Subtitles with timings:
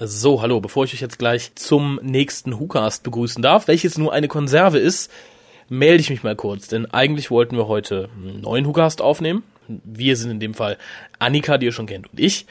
[0.00, 4.28] So, hallo, bevor ich euch jetzt gleich zum nächsten WhoCast begrüßen darf, welches nur eine
[4.28, 5.10] Konserve ist,
[5.68, 9.42] melde ich mich mal kurz, denn eigentlich wollten wir heute einen neuen WhoCast aufnehmen.
[9.66, 10.78] Wir sind in dem Fall
[11.18, 12.46] Annika, die ihr schon kennt, und ich.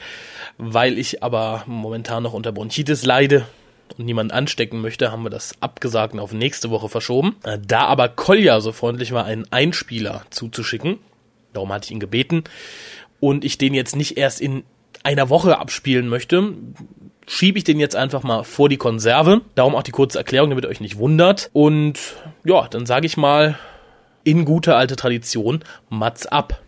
[0.58, 3.46] Weil ich aber momentan noch unter Bronchitis leide
[3.96, 7.36] und niemanden anstecken möchte, haben wir das abgesagt und auf nächste Woche verschoben.
[7.66, 10.98] Da aber Kolja so freundlich war, einen Einspieler zuzuschicken,
[11.54, 12.44] darum hatte ich ihn gebeten,
[13.20, 14.64] und ich den jetzt nicht erst in
[15.02, 16.52] einer Woche abspielen möchte,
[17.28, 19.42] schiebe ich den jetzt einfach mal vor die Konserve.
[19.54, 21.50] Darum auch die kurze Erklärung, damit ihr euch nicht wundert.
[21.52, 21.98] Und
[22.44, 23.58] ja, dann sage ich mal
[24.24, 26.60] in guter alte Tradition, Mats ab.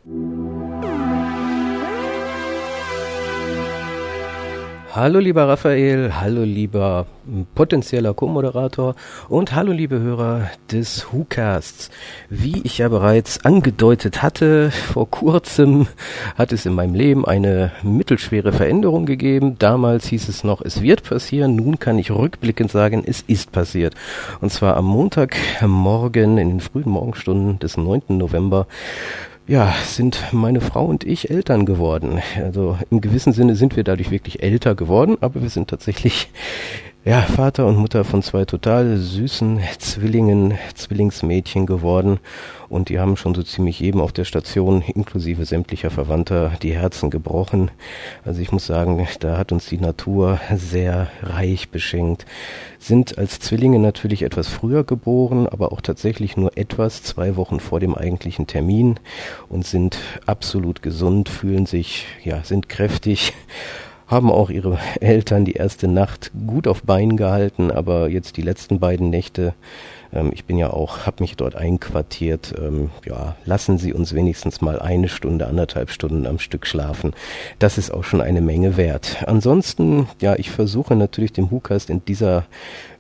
[4.93, 7.07] Hallo lieber Raphael, hallo lieber
[7.55, 8.97] potenzieller Co-Moderator
[9.29, 11.91] und hallo liebe Hörer des WhoCasts.
[12.29, 15.87] Wie ich ja bereits angedeutet hatte, vor kurzem
[16.35, 19.55] hat es in meinem Leben eine mittelschwere Veränderung gegeben.
[19.61, 21.55] Damals hieß es noch, es wird passieren.
[21.55, 23.95] Nun kann ich rückblickend sagen, es ist passiert.
[24.41, 28.03] Und zwar am Montagmorgen in den frühen Morgenstunden des 9.
[28.09, 28.67] November
[29.51, 32.23] ja, sind meine Frau und ich Eltern geworden.
[32.37, 36.29] Also im gewissen Sinne sind wir dadurch wirklich älter geworden, aber wir sind tatsächlich
[37.03, 42.21] ja, Vater und Mutter von zwei total süßen Zwillingen, Zwillingsmädchen geworden.
[42.69, 47.09] Und die haben schon so ziemlich jedem auf der Station, inklusive sämtlicher Verwandter, die Herzen
[47.09, 47.71] gebrochen.
[48.23, 52.27] Also ich muss sagen, da hat uns die Natur sehr reich beschenkt.
[52.79, 57.81] Sind als Zwillinge natürlich etwas früher geboren, aber auch tatsächlich nur etwas, zwei Wochen vor
[57.81, 59.01] dem eigentlichen Termin
[59.49, 63.33] und sind absolut gesund, fühlen sich, ja, sind kräftig
[64.11, 68.81] haben auch ihre Eltern die erste Nacht gut auf Beinen gehalten, aber jetzt die letzten
[68.81, 69.55] beiden Nächte
[70.13, 72.55] ähm, ich bin ja auch, habe mich dort einquartiert.
[72.59, 77.13] Ähm, ja, lassen Sie uns wenigstens mal eine Stunde, anderthalb Stunden am Stück schlafen.
[77.59, 79.25] Das ist auch schon eine Menge wert.
[79.27, 82.45] Ansonsten, ja, ich versuche natürlich dem Hukast in dieser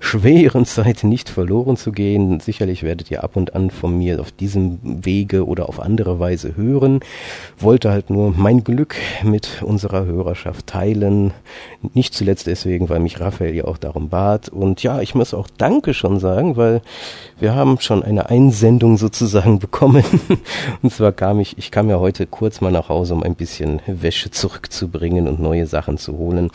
[0.00, 2.40] schweren Zeit nicht verloren zu gehen.
[2.40, 6.56] Sicherlich werdet ihr ab und an von mir auf diesem Wege oder auf andere Weise
[6.56, 7.00] hören.
[7.58, 11.32] Wollte halt nur mein Glück mit unserer Hörerschaft teilen.
[11.94, 14.48] Nicht zuletzt deswegen, weil mich Raphael ja auch darum bat.
[14.48, 16.80] Und ja, ich muss auch Danke schon sagen, weil
[17.38, 20.04] wir haben schon eine Einsendung sozusagen bekommen.
[20.82, 23.80] Und zwar kam ich, ich kam ja heute kurz mal nach Hause, um ein bisschen
[23.86, 26.50] Wäsche zurückzubringen und neue Sachen zu holen.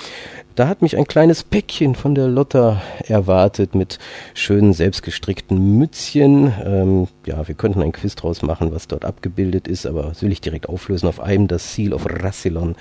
[0.55, 3.99] Da hat mich ein kleines Päckchen von der Lotta erwartet mit
[4.33, 6.53] schönen selbstgestrickten Mützchen.
[6.63, 10.31] Ähm, ja, wir könnten ein Quiz draus machen, was dort abgebildet ist, aber das will
[10.31, 11.09] ich direkt auflösen.
[11.09, 12.75] Auf einem das Seal of Rassilon,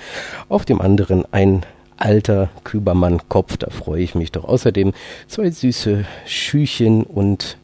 [0.48, 4.44] auf dem anderen ein alter Kübermann-Kopf, da freue ich mich doch.
[4.44, 4.92] Außerdem
[5.26, 7.58] zwei süße Schüchen und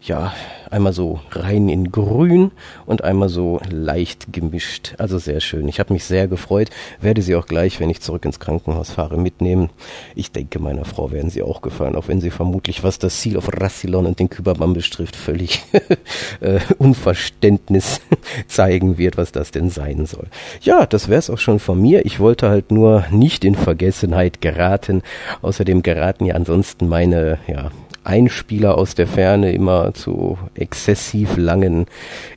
[0.00, 0.32] ja,
[0.70, 2.52] einmal so rein in grün
[2.86, 4.94] und einmal so leicht gemischt.
[4.98, 5.66] Also sehr schön.
[5.68, 6.70] Ich habe mich sehr gefreut.
[7.00, 9.70] Werde sie auch gleich, wenn ich zurück ins Krankenhaus fahre, mitnehmen.
[10.14, 13.36] Ich denke, meiner Frau werden sie auch gefallen, auch wenn sie vermutlich, was das Seal
[13.36, 15.62] of Rassilon und den Kübermann betrifft, völlig
[16.40, 18.00] äh, Unverständnis
[18.46, 20.28] zeigen wird, was das denn sein soll.
[20.60, 22.06] Ja, das wäre es auch schon von mir.
[22.06, 25.02] Ich wollte halt nur nicht in Vergessenheit geraten.
[25.42, 27.70] Außerdem geraten ja ansonsten meine, ja,
[28.08, 31.84] Einspieler aus der Ferne immer zu exzessiv langen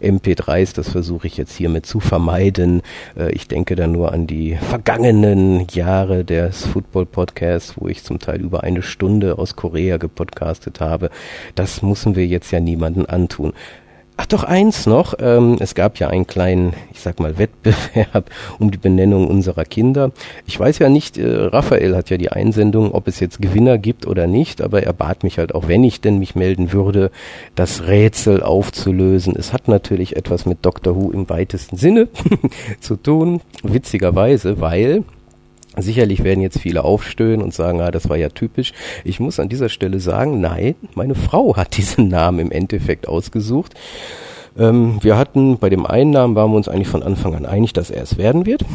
[0.01, 0.75] MP3s.
[0.75, 2.81] Das versuche ich jetzt hiermit zu vermeiden.
[3.17, 8.19] Äh, ich denke da nur an die vergangenen Jahre des Football Podcasts, wo ich zum
[8.19, 11.09] Teil über eine Stunde aus Korea gepodcastet habe.
[11.55, 13.53] Das müssen wir jetzt ja niemanden antun.
[14.21, 15.15] Ach doch, eins noch.
[15.19, 20.11] Ähm, es gab ja einen kleinen, ich sag mal, Wettbewerb um die Benennung unserer Kinder.
[20.45, 24.05] Ich weiß ja nicht, äh, Raphael hat ja die Einsendung, ob es jetzt Gewinner gibt
[24.05, 27.09] oder nicht, aber er bat mich halt auch, wenn ich denn mich melden würde,
[27.55, 29.35] das Rätsel aufzulösen.
[29.35, 32.07] Es hat natürlich etwas mit Doctor Who im weitesten Sinne
[32.79, 35.03] zu tun, witzigerweise, weil
[35.77, 38.73] Sicherlich werden jetzt viele aufstöhnen und sagen, ah, das war ja typisch.
[39.05, 43.73] Ich muss an dieser Stelle sagen, nein, meine Frau hat diesen Namen im Endeffekt ausgesucht.
[44.57, 47.71] Ähm, wir hatten bei dem einen Namen waren wir uns eigentlich von Anfang an einig,
[47.71, 48.65] dass er es werden wird.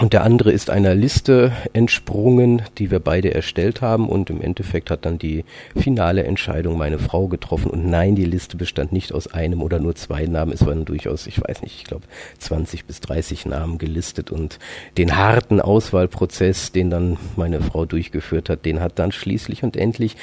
[0.00, 4.08] Und der andere ist einer Liste entsprungen, die wir beide erstellt haben.
[4.08, 5.44] Und im Endeffekt hat dann die
[5.76, 7.70] finale Entscheidung meine Frau getroffen.
[7.70, 10.52] Und nein, die Liste bestand nicht aus einem oder nur zwei Namen.
[10.52, 12.04] Es waren durchaus, ich weiß nicht, ich glaube
[12.38, 14.30] 20 bis 30 Namen gelistet.
[14.30, 14.58] Und
[14.96, 20.16] den harten Auswahlprozess, den dann meine Frau durchgeführt hat, den hat dann schließlich und endlich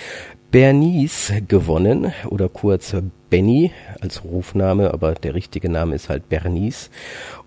[0.49, 2.95] Bernice gewonnen oder kurz
[3.29, 6.89] Benny als Rufname, aber der richtige Name ist halt Bernice.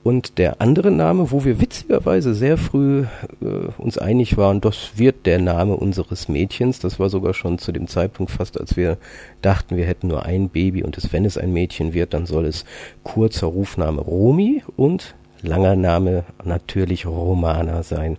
[0.03, 3.05] Und der andere Name, wo wir witzigerweise sehr früh
[3.41, 3.47] äh,
[3.79, 6.79] uns einig waren, das wird der Name unseres Mädchens.
[6.79, 8.99] Das war sogar schon zu dem Zeitpunkt fast, als wir
[9.41, 12.45] dachten, wir hätten nur ein Baby und es, wenn es ein Mädchen wird, dann soll
[12.45, 12.67] es
[13.03, 18.19] kurzer Rufname Romi und langer Name natürlich Romana sein.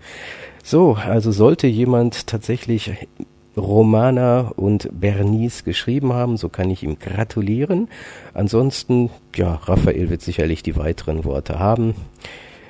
[0.63, 2.91] So, also sollte jemand tatsächlich
[3.57, 7.89] Romana und Bernice geschrieben haben, so kann ich ihm gratulieren.
[8.33, 11.95] Ansonsten, ja, Raphael wird sicherlich die weiteren Worte haben.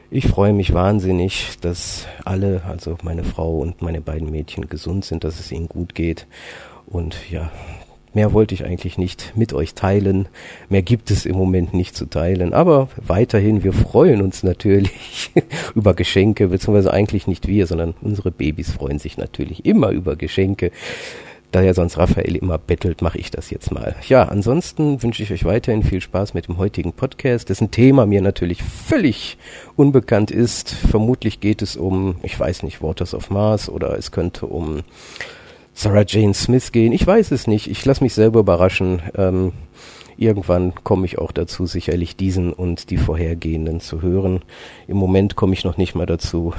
[0.10, 5.24] Ich freue mich wahnsinnig, dass alle, also meine Frau und meine beiden Mädchen gesund sind,
[5.24, 6.28] dass es ihnen gut geht.
[6.86, 7.50] Und ja,
[8.13, 10.28] Mehr wollte ich eigentlich nicht mit euch teilen.
[10.68, 12.54] Mehr gibt es im Moment nicht zu teilen.
[12.54, 15.31] Aber weiterhin, wir freuen uns natürlich
[15.75, 20.72] über Geschenke, beziehungsweise eigentlich nicht wir, sondern unsere Babys freuen sich natürlich immer über Geschenke.
[21.52, 23.96] Da ja sonst Raphael immer bettelt, mache ich das jetzt mal.
[24.08, 28.22] Ja, ansonsten wünsche ich euch weiterhin viel Spaß mit dem heutigen Podcast, dessen Thema mir
[28.22, 29.38] natürlich völlig
[29.75, 30.69] unbekannt ist.
[30.69, 34.84] Vermutlich geht es um, ich weiß nicht, Waters of Mars oder es könnte um
[35.73, 36.91] Sarah Jane Smith gehen.
[36.91, 37.68] Ich weiß es nicht.
[37.68, 39.01] Ich lasse mich selber überraschen.
[39.15, 39.53] Ähm,
[40.18, 44.41] irgendwann komme ich auch dazu, sicherlich diesen und die vorhergehenden zu hören.
[44.88, 46.53] Im Moment komme ich noch nicht mal dazu,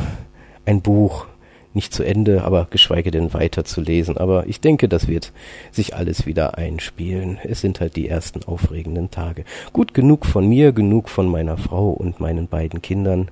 [0.64, 1.26] ein Buch
[1.74, 4.18] nicht zu Ende, aber geschweige denn weiter zu lesen.
[4.18, 5.32] Aber ich denke, das wird
[5.70, 7.38] sich alles wieder einspielen.
[7.42, 9.44] Es sind halt die ersten aufregenden Tage.
[9.72, 13.30] Gut genug von mir, genug von meiner Frau und meinen beiden Kindern.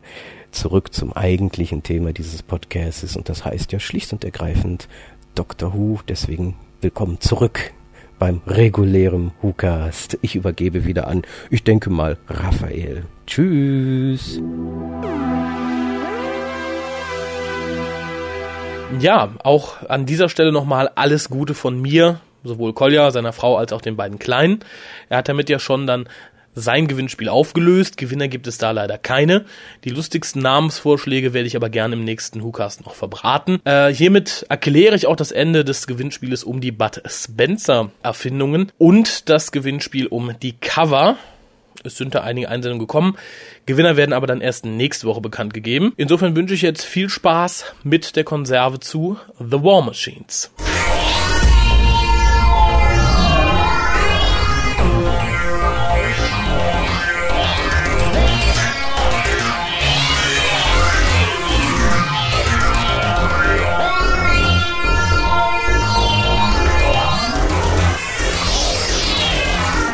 [0.52, 4.88] Zurück zum eigentlichen Thema dieses Podcasts und das heißt ja schlicht und ergreifend
[5.34, 5.74] Dr.
[5.74, 6.00] Who.
[6.08, 7.72] Deswegen willkommen zurück
[8.18, 10.18] beim regulären WhoCast.
[10.22, 13.04] Ich übergebe wieder an, ich denke mal, Raphael.
[13.26, 14.40] Tschüss.
[18.98, 23.72] Ja, auch an dieser Stelle nochmal alles Gute von mir, sowohl Kolja, seiner Frau, als
[23.72, 24.60] auch den beiden Kleinen.
[25.08, 26.08] Er hat damit ja schon dann
[26.54, 27.96] sein Gewinnspiel aufgelöst.
[27.96, 29.44] Gewinner gibt es da leider keine.
[29.84, 33.60] Die lustigsten Namensvorschläge werde ich aber gerne im nächsten WhoCast noch verbraten.
[33.64, 39.28] Äh, hiermit erkläre ich auch das Ende des Gewinnspieles um die Bud Spencer Erfindungen und
[39.28, 41.16] das Gewinnspiel um die Cover.
[41.82, 43.16] Es sind da einige Einsendungen gekommen.
[43.64, 45.94] Gewinner werden aber dann erst nächste Woche bekannt gegeben.
[45.96, 50.50] Insofern wünsche ich jetzt viel Spaß mit der Konserve zu The War Machines.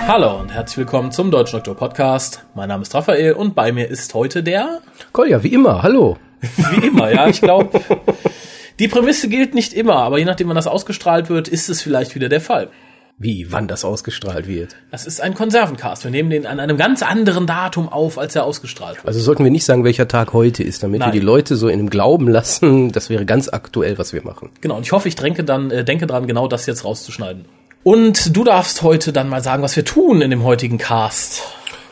[0.07, 2.45] Hallo und herzlich willkommen zum Deutschen Doktor Podcast.
[2.55, 4.79] Mein Name ist Raphael und bei mir ist heute der
[5.11, 6.17] Kolja, wie immer, hallo.
[6.41, 7.81] Wie immer, ja, ich glaube,
[8.79, 12.15] die Prämisse gilt nicht immer, aber je nachdem, wann das ausgestrahlt wird, ist es vielleicht
[12.15, 12.69] wieder der Fall.
[13.19, 14.77] Wie, wann das ausgestrahlt wird?
[14.93, 16.05] Das ist ein Konservencast.
[16.05, 19.09] Wir nehmen den an einem ganz anderen Datum auf, als er ausgestrahlt wird.
[19.09, 21.09] Also sollten wir nicht sagen, welcher Tag heute ist, damit Nein.
[21.09, 24.51] wir die Leute so in dem Glauben lassen, das wäre ganz aktuell, was wir machen.
[24.61, 27.47] Genau, und ich hoffe, ich denke dann, äh, denke dran, genau das jetzt rauszuschneiden.
[27.87, 31.45] Und du darfst heute dann mal sagen, was wir tun in dem heutigen Cast.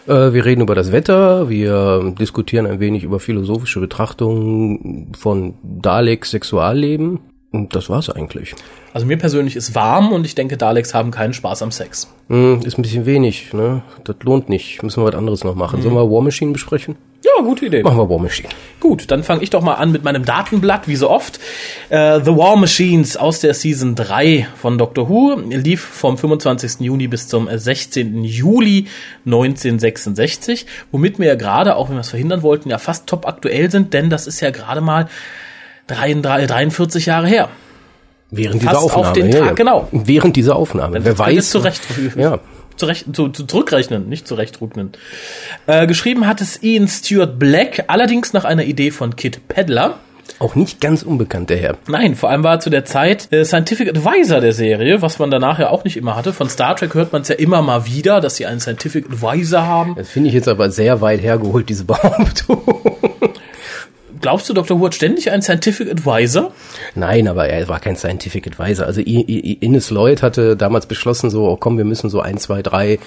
[0.08, 6.32] Äh, wir reden über das Wetter, wir diskutieren ein wenig über philosophische Betrachtungen von Daleks
[6.32, 7.20] Sexualleben.
[7.52, 8.56] Und das war's eigentlich.
[8.92, 12.12] Also mir persönlich ist warm und ich denke, Daleks haben keinen Spaß am Sex.
[12.28, 13.84] Hm, ist ein bisschen wenig, ne?
[14.02, 14.82] Das lohnt nicht.
[14.82, 15.80] Müssen wir was anderes noch machen.
[15.80, 16.96] Sollen wir War Machine besprechen?
[17.36, 17.82] Ja, gute Idee.
[17.82, 18.48] Machen wir War Machine.
[18.80, 21.40] Gut, dann fange ich doch mal an mit meinem Datenblatt, wie so oft.
[21.88, 26.80] Äh, The War Machines aus der Season 3 von Doctor Who lief vom 25.
[26.80, 28.24] Juni bis zum 16.
[28.24, 28.86] Juli
[29.24, 33.70] 1966, womit wir ja gerade, auch wenn wir es verhindern wollten, ja fast top aktuell
[33.70, 35.08] sind, denn das ist ja gerade mal
[35.86, 37.48] 33, 43 Jahre her.
[38.30, 39.14] Während dieser Fast auf Aufnahme.
[39.14, 39.52] den ja, Tag, ja.
[39.54, 39.88] genau.
[39.92, 41.04] Während dieser Aufnahme.
[41.04, 41.50] Wer weiß.
[41.50, 41.82] Zurecht,
[42.16, 42.40] Ja.
[42.76, 44.92] Zurecht, zu, zu, zurückrechnen, nicht zurechtrücknen.
[45.66, 49.98] Äh, geschrieben hat es Ian Stewart Black, allerdings nach einer Idee von Kit Pedler.
[50.38, 51.76] Auch nicht ganz unbekannt, der Herr.
[51.86, 55.30] Nein, vor allem war er zu der Zeit äh, Scientific Advisor der Serie, was man
[55.30, 56.32] danach ja auch nicht immer hatte.
[56.32, 59.62] Von Star Trek hört man es ja immer mal wieder, dass sie einen Scientific Advisor
[59.66, 59.94] haben.
[59.96, 62.62] Das finde ich jetzt aber sehr weit hergeholt, diese Behauptung.
[64.24, 64.80] Glaubst du, Dr.
[64.80, 66.50] Who hat ständig einen Scientific Advisor?
[66.94, 68.86] Nein, aber er war kein Scientific Advisor.
[68.86, 72.38] Also I- I- Ines Lloyd hatte damals beschlossen, so, oh, komm, wir müssen so ein,
[72.38, 72.98] zwei, drei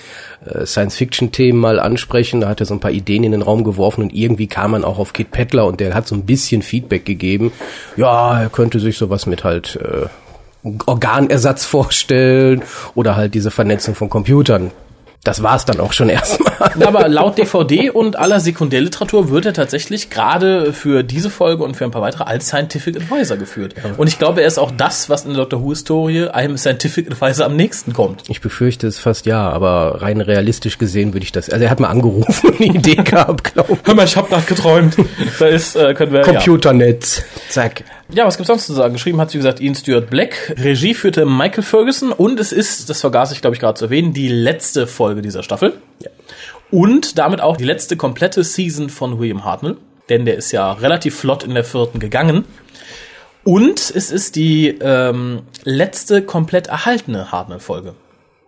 [0.46, 2.42] äh, Science-Fiction-Themen mal ansprechen.
[2.42, 4.84] Da hat er so ein paar Ideen in den Raum geworfen und irgendwie kam man
[4.84, 7.52] auch auf Kit Pettler und der hat so ein bisschen Feedback gegeben.
[7.96, 12.62] Ja, er könnte sich sowas mit halt äh, Organersatz vorstellen
[12.94, 14.70] oder halt diese Vernetzung von Computern.
[15.24, 16.72] Das war's dann auch schon erstmal.
[16.80, 21.76] Ja, aber laut DVD und aller Sekundärliteratur wird er tatsächlich gerade für diese Folge und
[21.76, 23.76] für ein paar weitere als Scientific Advisor geführt.
[23.98, 25.62] Und ich glaube, er ist auch das, was in der Dr.
[25.62, 28.24] Who-Historie einem Scientific Advisor am nächsten kommt.
[28.30, 31.50] Ich befürchte es fast ja, aber rein realistisch gesehen würde ich das.
[31.50, 33.80] Also er hat mal angerufen und eine Idee gehabt, glaube ich.
[33.84, 34.96] Hör mal, ich hab grad geträumt.
[35.40, 36.26] Da ist, äh, können wir, ja.
[36.26, 37.24] Computernetz.
[37.50, 37.84] Zack.
[38.10, 38.94] Ja, was gibt's sonst zu sagen?
[38.94, 40.56] Geschrieben hat, wie gesagt, Ian Stewart Black.
[40.58, 44.14] Regie führte Michael Ferguson und es ist, das vergaß ich, glaube ich, gerade zu erwähnen,
[44.14, 45.74] die letzte Folge dieser Staffel.
[46.72, 49.78] Und damit auch die letzte komplette Season von William Hartnell.
[50.10, 52.46] Denn der ist ja relativ flott in der vierten gegangen.
[53.44, 57.94] Und es ist die ähm, letzte komplett erhaltene Hartnell-Folge.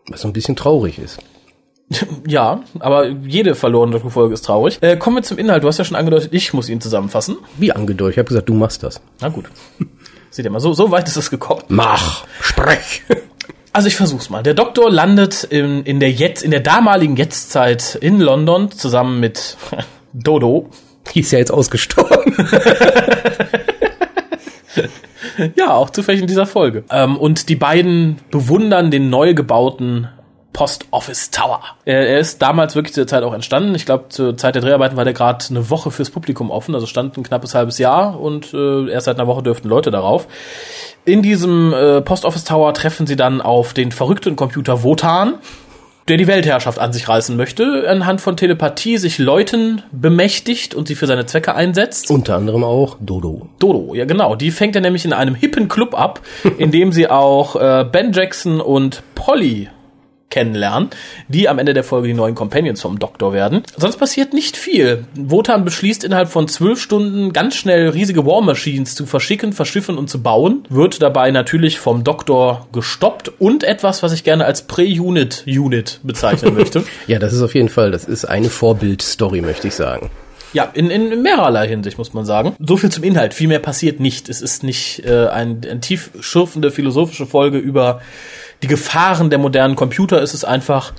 [0.08, 1.20] Was so ein bisschen traurig ist.
[2.28, 4.78] Ja, aber jede verlorene Folge ist traurig.
[4.82, 5.64] Äh, kommen wir zum Inhalt.
[5.64, 7.38] Du hast ja schon angedeutet, ich muss ihn zusammenfassen.
[7.58, 8.14] Wie angedeutet?
[8.14, 9.02] Ich habe gesagt, du machst das.
[9.22, 9.46] Na gut.
[10.30, 11.64] Seht ihr mal, so, so weit ist es gekommen.
[11.70, 13.04] Mach, sprech.
[13.72, 14.42] Also ich versuch's mal.
[14.42, 19.58] Der Doktor landet in, in der jetzt, in der damaligen Jetztzeit in London zusammen mit
[20.14, 20.72] Dodo.
[21.14, 22.36] Die ist ja jetzt ausgestorben.
[25.56, 26.84] Ja, auch zufällig in dieser Folge.
[26.90, 30.10] Ähm, und die beiden bewundern den neu gebauten
[30.54, 31.62] Post Office Tower.
[31.86, 33.76] Er, er ist damals wirklich zu der Zeit auch entstanden.
[33.76, 36.86] Ich glaube, zur Zeit der Dreharbeiten war der gerade eine Woche fürs Publikum offen, also
[36.86, 40.28] stand ein knappes halbes Jahr und äh, erst seit einer Woche dürften Leute darauf.
[41.06, 45.36] In diesem äh, Post Office Tower treffen sie dann auf den verrückten Computer Wotan,
[46.10, 50.96] der die Weltherrschaft an sich reißen möchte, anhand von Telepathie sich Leuten bemächtigt und sie
[50.96, 52.10] für seine Zwecke einsetzt.
[52.10, 53.48] Unter anderem auch Dodo.
[53.60, 54.36] Dodo, ja genau.
[54.36, 56.22] Die fängt er nämlich in einem hippen Club ab,
[56.58, 59.70] in dem sie auch äh, Ben Jackson und Polly
[60.30, 60.90] kennenlernen,
[61.28, 63.64] die am Ende der Folge die neuen Companions vom Doktor werden.
[63.78, 65.06] Sonst passiert nicht viel.
[65.16, 70.10] Wotan beschließt innerhalb von zwölf Stunden ganz schnell riesige War Machines zu verschicken, verschiffen und
[70.10, 75.44] zu bauen, wird dabei natürlich vom Doktor gestoppt und etwas, was ich gerne als Pre-Unit
[75.48, 76.84] Unit bezeichnen möchte.
[77.08, 80.10] Ja, das ist auf jeden Fall, das ist eine Vorbildstory, möchte ich sagen.
[80.54, 82.56] Ja, in, in mehrerlei Hinsicht muss man sagen.
[82.60, 83.34] So viel zum Inhalt.
[83.34, 84.30] Viel mehr passiert nicht.
[84.30, 88.02] Es ist nicht äh, ein, ein tief schürfende philosophische Folge über
[88.62, 90.22] die Gefahren der modernen Computer.
[90.22, 90.94] Es ist einfach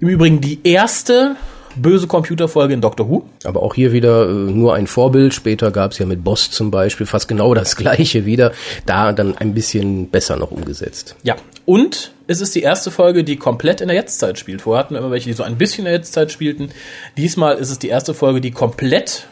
[0.00, 1.36] im Übrigen die erste
[1.76, 3.22] böse Computerfolge in Doctor Who.
[3.44, 5.32] Aber auch hier wieder äh, nur ein Vorbild.
[5.34, 8.52] Später gab es ja mit Boss zum Beispiel fast genau das gleiche wieder.
[8.86, 11.14] Da dann ein bisschen besser noch umgesetzt.
[11.22, 14.62] Ja, und es ist die erste Folge, die komplett in der Jetztzeit spielt.
[14.62, 16.70] Vorher hatten wir immer welche, die so ein bisschen in der Jetztzeit spielten.
[17.16, 19.26] Diesmal ist es die erste Folge, die komplett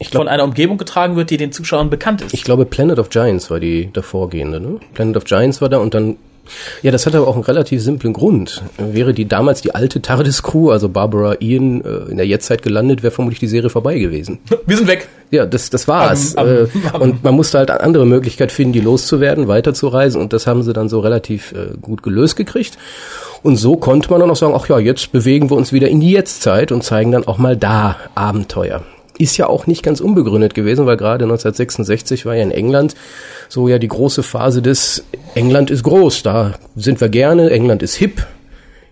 [0.00, 2.34] Ich glaub- von einer Umgebung getragen wird, die den Zuschauern bekannt ist.
[2.34, 4.80] Ich glaube, Planet of Giants war die davorgehende, ne?
[4.94, 6.16] Planet of Giants war da und dann,
[6.82, 8.62] ja, das hatte aber auch einen relativ simplen Grund.
[8.76, 13.10] Wäre die damals die alte TARDIS-Crew, also Barbara Ian, äh, in der Jetztzeit gelandet, wäre
[13.10, 14.38] vermutlich die Serie vorbei gewesen.
[14.66, 15.08] wir sind weg.
[15.30, 16.36] Ja, das, das war's.
[16.36, 20.20] Am- äh, am- und man musste halt eine andere Möglichkeit finden, die loszuwerden, weiterzureisen.
[20.20, 22.78] Und das haben sie dann so relativ äh, gut gelöst gekriegt.
[23.42, 26.00] Und so konnte man dann auch sagen, ach ja, jetzt bewegen wir uns wieder in
[26.00, 28.82] die Jetztzeit und zeigen dann auch mal da Abenteuer.
[29.18, 32.94] Ist ja auch nicht ganz unbegründet gewesen, weil gerade 1966 war ja in England
[33.48, 37.94] so ja die große Phase des England ist groß, da sind wir gerne, England ist
[37.94, 38.26] hip,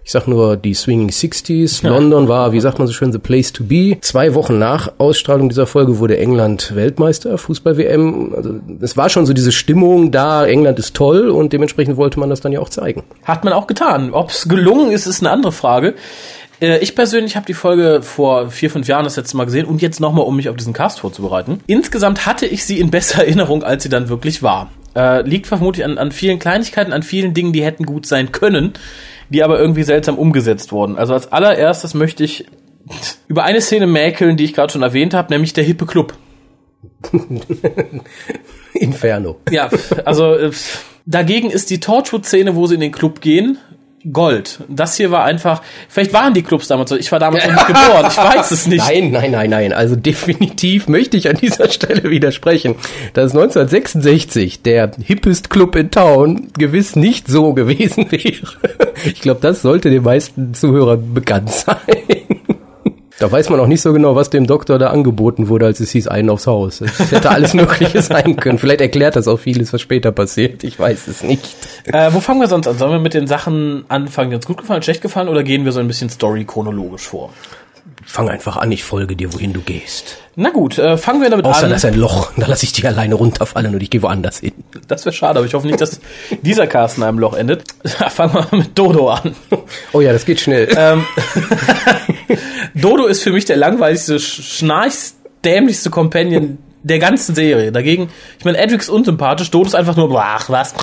[0.07, 1.83] ich sag nur die Swinging Sixties.
[1.83, 3.99] London war, wie sagt man so schön, the place to be.
[4.03, 8.33] Zwei Wochen nach Ausstrahlung dieser Folge wurde England Weltmeister, Fußball-WM.
[8.37, 12.31] Also es war schon so diese Stimmung da, England ist toll und dementsprechend wollte man
[12.31, 13.03] das dann ja auch zeigen.
[13.25, 14.13] Hat man auch getan.
[14.13, 15.95] Ob es gelungen ist, ist eine andere Frage.
[16.61, 19.83] Äh, Ich persönlich habe die Folge vor vier, fünf Jahren das letzte Mal gesehen und
[19.83, 21.61] jetzt nochmal, um mich auf diesen Cast vorzubereiten.
[21.67, 24.71] Insgesamt hatte ich sie in besser Erinnerung, als sie dann wirklich war.
[24.95, 28.73] Äh, liegt vermutlich an, an vielen Kleinigkeiten, an vielen Dingen, die hätten gut sein können,
[29.29, 30.97] die aber irgendwie seltsam umgesetzt wurden.
[30.97, 32.47] Also als allererstes möchte ich
[33.29, 36.15] über eine Szene mäkeln, die ich gerade schon erwähnt habe, nämlich der hippe Club.
[38.75, 39.37] Inferno.
[39.51, 39.69] Ja,
[40.05, 40.51] also äh,
[41.05, 43.59] dagegen ist die Torchwood-Szene, wo sie in den Club gehen,
[44.13, 44.61] Gold.
[44.69, 47.67] Das hier war einfach, vielleicht waren die Clubs damals so, ich war damals noch nicht
[47.67, 48.85] geboren, ich weiß es nicht.
[48.87, 49.73] Nein, nein, nein, nein.
[49.73, 52.77] Also definitiv möchte ich an dieser Stelle widersprechen,
[53.15, 58.47] dass 1966 der hippest Club in Town gewiss nicht so gewesen wäre.
[59.05, 61.79] Ich glaube, das sollte den meisten Zuhörern bekannt sein.
[63.19, 65.91] Da weiß man auch nicht so genau, was dem Doktor da angeboten wurde, als es
[65.91, 66.83] hieß, einen aufs Haus.
[66.83, 68.59] Es hätte alles Mögliche sein können.
[68.59, 70.65] Vielleicht erklärt das auch vieles, was später passiert.
[70.65, 71.57] Ich weiß es nicht.
[71.87, 72.77] Äh, wo fangen wir sonst an?
[72.77, 75.73] Sollen wir mit den Sachen anfangen, die uns gut gefallen, schlecht gefallen, oder gehen wir
[75.73, 77.31] so ein bisschen story-chronologisch vor?
[78.09, 80.19] Fang einfach an, ich folge dir, wohin du gehst.
[80.37, 81.71] Na gut, äh, fangen wir damit Außer an.
[81.71, 84.53] da ist ein Loch, da lasse ich dich alleine runterfallen und ich gehe woanders hin.
[84.87, 86.01] Das wäre schade, aber ich hoffe nicht, dass
[86.43, 87.65] dieser Cast in einem Loch endet.
[88.11, 89.35] fangen wir mal mit Dodo an.
[89.93, 90.69] Oh ja, das geht schnell.
[90.77, 91.05] Ähm,
[92.75, 97.73] Dodo ist für mich der langweiligste, schnarchsdämlichste Companion der ganzen Serie.
[97.73, 100.75] Dagegen, ich meine, Edric ist unsympathisch, Dodo ist einfach nur, ach, was.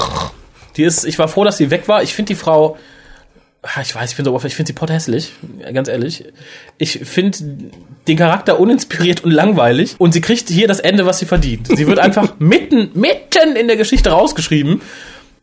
[0.76, 2.04] Die ist, ich war froh, dass sie weg war.
[2.04, 2.78] Ich finde die Frau,
[3.82, 5.32] ich weiß, ich bin so oberflächlich, ich finde sie potthässlich,
[5.74, 6.26] ganz ehrlich.
[6.78, 7.38] Ich finde
[8.08, 11.68] den Charakter uninspiriert und langweilig und sie kriegt hier das Ende, was sie verdient.
[11.68, 14.82] Sie wird einfach mitten, mitten in der Geschichte rausgeschrieben.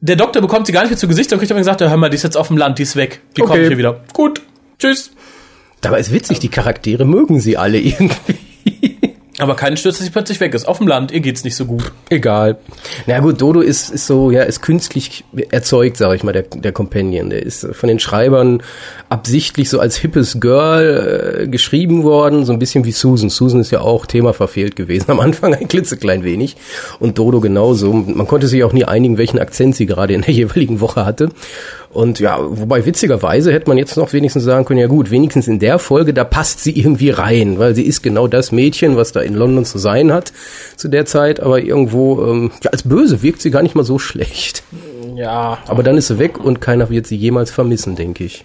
[0.02, 2.10] Der Doktor bekommt sie gar nicht mehr zu Gesicht und kriegt aber gesagt, hör mal,
[2.10, 3.20] die ist jetzt auf dem Land, die ist weg.
[3.36, 3.68] Die kommt Okay.
[3.68, 4.00] hier wieder.
[4.12, 4.42] Gut,
[4.78, 5.10] tschüss.
[5.80, 8.36] Dabei ist witzig, die Charaktere mögen sie alle irgendwie.
[9.40, 10.68] Aber kein stürzt, dass sie plötzlich weg ist.
[10.68, 11.90] Auf dem Land, ihr geht's nicht so gut.
[12.10, 12.58] Egal.
[13.06, 16.72] Na gut, Dodo ist, ist so, ja, ist künstlich erzeugt, sage ich mal, der, der
[16.72, 17.30] Companion.
[17.30, 18.62] Der ist von den Schreibern
[19.08, 23.30] absichtlich so als hippes Girl äh, geschrieben worden, so ein bisschen wie Susan.
[23.30, 25.10] Susan ist ja auch Thema verfehlt gewesen.
[25.10, 26.56] Am Anfang ein klitzeklein wenig.
[26.98, 27.92] Und Dodo genauso.
[27.92, 31.30] Man konnte sich auch nie einigen, welchen Akzent sie gerade in der jeweiligen Woche hatte.
[31.92, 35.58] Und ja, wobei witzigerweise hätte man jetzt noch wenigstens sagen können, ja gut, wenigstens in
[35.58, 39.20] der Folge, da passt sie irgendwie rein, weil sie ist genau das Mädchen, was da
[39.20, 40.32] in London zu sein hat
[40.76, 43.98] zu der Zeit, aber irgendwo, ähm, ja, als böse wirkt sie gar nicht mal so
[43.98, 44.62] schlecht.
[45.16, 45.58] Ja.
[45.66, 48.44] Aber dann ist sie weg und keiner wird sie jemals vermissen, denke ich.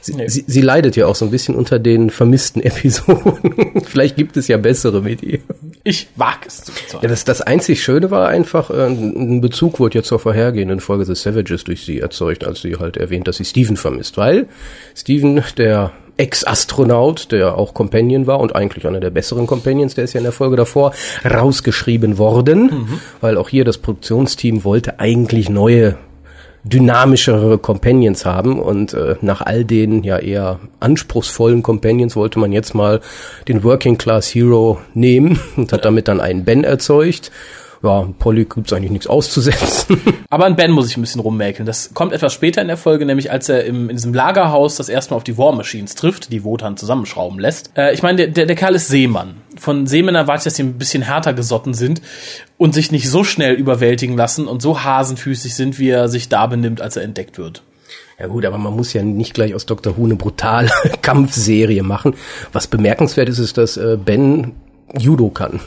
[0.00, 0.26] Sie, Nee.
[0.26, 3.84] sie, sie leidet ja auch so ein bisschen unter den vermissten Episoden.
[3.84, 5.38] Vielleicht gibt es ja bessere mit ihr.
[5.84, 7.08] Ich wag es zu Ja, bezahlen.
[7.08, 11.14] das, das einzig Schöne war einfach, äh, ein Bezug wurde ja zur vorhergehenden Folge The
[11.14, 14.46] Savages durch sie erzeugt, als sie halt erwähnt, dass sie Steven vermisst, weil
[14.94, 20.12] Steven, der Ex-Astronaut, der auch Companion war und eigentlich einer der besseren Companions, der ist
[20.12, 20.92] ja in der Folge davor
[21.28, 25.96] rausgeschrieben worden, weil auch hier das Produktionsteam wollte eigentlich neue
[26.64, 32.74] dynamischere Companions haben und äh, nach all den ja eher anspruchsvollen Companions wollte man jetzt
[32.74, 33.00] mal
[33.48, 37.30] den Working Class Hero nehmen und hat damit dann einen Ben erzeugt.
[37.82, 40.00] Ja, Polly gibt's eigentlich nichts auszusetzen.
[40.30, 41.66] Aber an Ben muss ich ein bisschen rummäkeln.
[41.66, 44.88] Das kommt etwas später in der Folge, nämlich als er im, in diesem Lagerhaus das
[44.88, 47.72] erste Mal auf die War Machines trifft, die Wotan zusammenschrauben lässt.
[47.76, 49.34] Äh, ich meine, der, der, der Kerl ist Seemann.
[49.62, 52.02] Von Seemännern erwarte ich, dass sie ein bisschen härter gesotten sind
[52.58, 56.48] und sich nicht so schnell überwältigen lassen und so hasenfüßig sind, wie er sich da
[56.48, 57.62] benimmt, als er entdeckt wird.
[58.18, 59.96] Ja gut, aber man muss ja nicht gleich aus Dr.
[59.96, 60.68] Who eine brutale
[61.02, 62.16] Kampfserie machen.
[62.52, 64.50] Was bemerkenswert ist, ist, dass äh, Ben
[64.98, 65.60] Judo kann.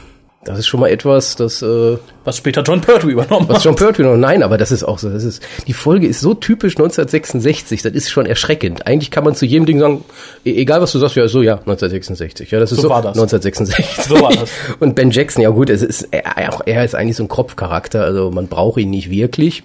[0.46, 3.64] Das ist schon mal etwas, das äh, Was später John Pertwee übernommen Was hat.
[3.64, 6.34] John Pertwee noch, nein, aber das ist auch so, das ist, die Folge ist so
[6.34, 8.86] typisch 1966, das ist schon erschreckend.
[8.86, 10.04] Eigentlich kann man zu jedem Ding sagen,
[10.44, 13.02] e- egal was du sagst, ja, so, ja, 1966, ja, das ist So so, war
[13.02, 13.16] das.
[13.18, 14.04] 1966.
[14.06, 14.50] So war das.
[14.80, 18.02] Und Ben Jackson, ja gut, es ist, er, auch er ist eigentlich so ein Kopfcharakter,
[18.04, 19.62] also man braucht ihn nicht wirklich.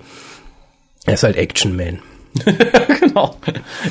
[1.05, 1.99] Er ist halt Action-Man.
[2.99, 3.35] genau.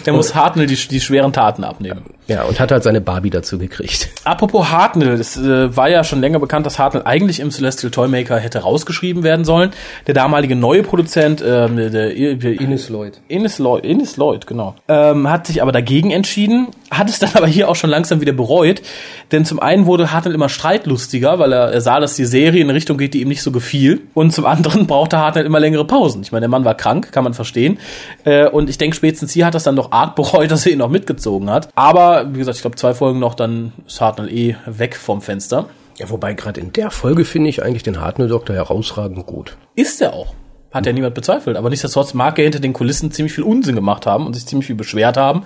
[0.06, 2.02] Der muss Hartnell die, die schweren Taten abnehmen.
[2.30, 4.08] Ja, und hat halt seine Barbie dazu gekriegt.
[4.24, 8.38] Apropos Hartnell, es äh, war ja schon länger bekannt, dass Hartnell eigentlich im Celestial Toymaker
[8.38, 9.72] hätte rausgeschrieben werden sollen.
[10.06, 12.52] Der damalige neue Produzent, ähm, der, der, der
[12.88, 13.20] Lloyd.
[13.26, 14.76] Ines Lloyd, Ines Lloyd, genau.
[14.86, 18.32] Ähm, hat sich aber dagegen entschieden, hat es dann aber hier auch schon langsam wieder
[18.32, 18.80] bereut.
[19.32, 22.68] Denn zum einen wurde Hartnell immer streitlustiger, weil er, er sah, dass die Serie in
[22.68, 24.02] eine Richtung geht, die ihm nicht so gefiel.
[24.14, 26.22] Und zum anderen brauchte Hartnell immer längere Pausen.
[26.22, 27.78] Ich meine, der Mann war krank, kann man verstehen.
[28.24, 30.78] Äh, und ich denke, spätestens hier hat das dann doch arg bereut, dass er ihn
[30.78, 31.68] noch mitgezogen hat.
[31.74, 35.66] Aber, wie gesagt, ich glaube, zwei Folgen noch, dann ist Hartnell eh weg vom Fenster.
[35.98, 39.56] Ja, wobei gerade in der Folge finde ich eigentlich den Hartnell-Doktor herausragend gut.
[39.74, 40.34] Ist er auch.
[40.72, 41.56] Hat ja niemand bezweifelt.
[41.56, 44.66] Aber nichtsdestotrotz mag er hinter den Kulissen ziemlich viel Unsinn gemacht haben und sich ziemlich
[44.68, 45.42] viel beschwert haben.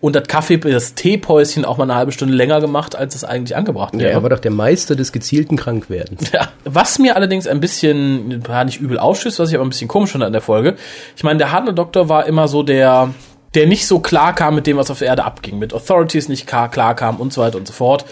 [0.00, 3.54] Und das Kaffee, das Teepäuschen auch mal eine halbe Stunde länger gemacht, als es eigentlich
[3.54, 4.10] angebracht Ja, wäre.
[4.12, 6.32] er war doch der Meister des gezielten Krankwerdens.
[6.32, 9.86] Ja, was mir allerdings ein bisschen, ja, nicht übel aufschüsst, was ich aber ein bisschen
[9.88, 10.74] komisch fand an der Folge.
[11.16, 13.10] Ich meine, der Hartnell Doktor war immer so der,
[13.54, 16.46] der nicht so klar kam mit dem, was auf der Erde abging, mit Authorities nicht
[16.46, 18.04] klar, klar kam und so weiter und so fort.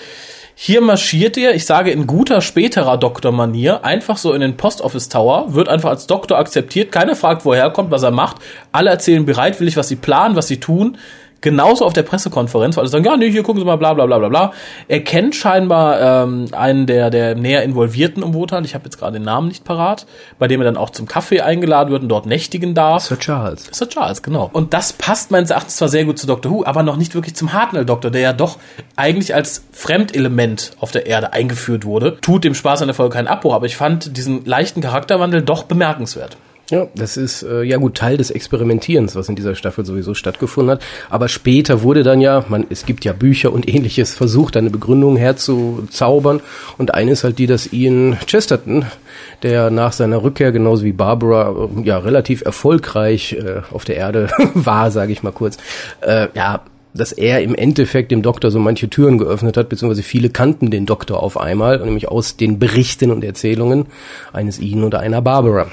[0.54, 5.08] Hier marschiert er, ich sage in guter späterer Doktor-Manier, einfach so in den Post Office
[5.08, 8.36] Tower, wird einfach als Doktor akzeptiert, keiner fragt, woher er kommt, was er macht.
[8.70, 10.98] Alle erzählen bereitwillig, was sie planen, was sie tun.
[11.40, 14.06] Genauso auf der Pressekonferenz, weil alle sagen, ja, nee, hier gucken Sie mal, bla bla
[14.06, 14.52] bla bla bla.
[14.88, 19.14] Er kennt scheinbar ähm, einen der, der näher Involvierten im Wotan, ich habe jetzt gerade
[19.14, 20.06] den Namen nicht parat,
[20.38, 23.04] bei dem er dann auch zum Kaffee eingeladen wird und dort nächtigen darf.
[23.04, 23.68] Sir Charles.
[23.72, 24.50] Sir Charles, genau.
[24.52, 27.34] Und das passt meines Erachtens zwar sehr gut zu Doctor Who, aber noch nicht wirklich
[27.34, 28.58] zum Hartnell-Doktor, der ja doch
[28.96, 32.18] eigentlich als Fremdelement auf der Erde eingeführt wurde.
[32.20, 35.62] Tut dem Spaß an der Folge keinen Abbruch, aber ich fand diesen leichten Charakterwandel doch
[35.62, 36.36] bemerkenswert.
[36.70, 40.70] Ja, das ist äh, ja gut Teil des Experimentierens, was in dieser Staffel sowieso stattgefunden
[40.70, 40.82] hat.
[41.08, 45.16] Aber später wurde dann ja, man, es gibt ja Bücher und ähnliches, versucht, eine Begründung
[45.16, 46.40] herzuzaubern.
[46.78, 48.86] Und eine ist halt die, dass Ian Chesterton,
[49.42, 54.30] der nach seiner Rückkehr genauso wie Barbara äh, ja relativ erfolgreich äh, auf der Erde
[54.54, 55.58] war, sage ich mal kurz,
[56.02, 60.28] äh, ja dass er im Endeffekt dem Doktor so manche Türen geöffnet hat, beziehungsweise viele
[60.28, 63.86] kannten den Doktor auf einmal, nämlich aus den Berichten und Erzählungen
[64.32, 65.68] eines Ian oder einer Barbara.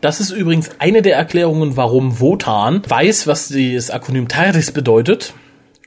[0.00, 5.34] Das ist übrigens eine der Erklärungen, warum Wotan weiß, was das Akronym TARDIS bedeutet.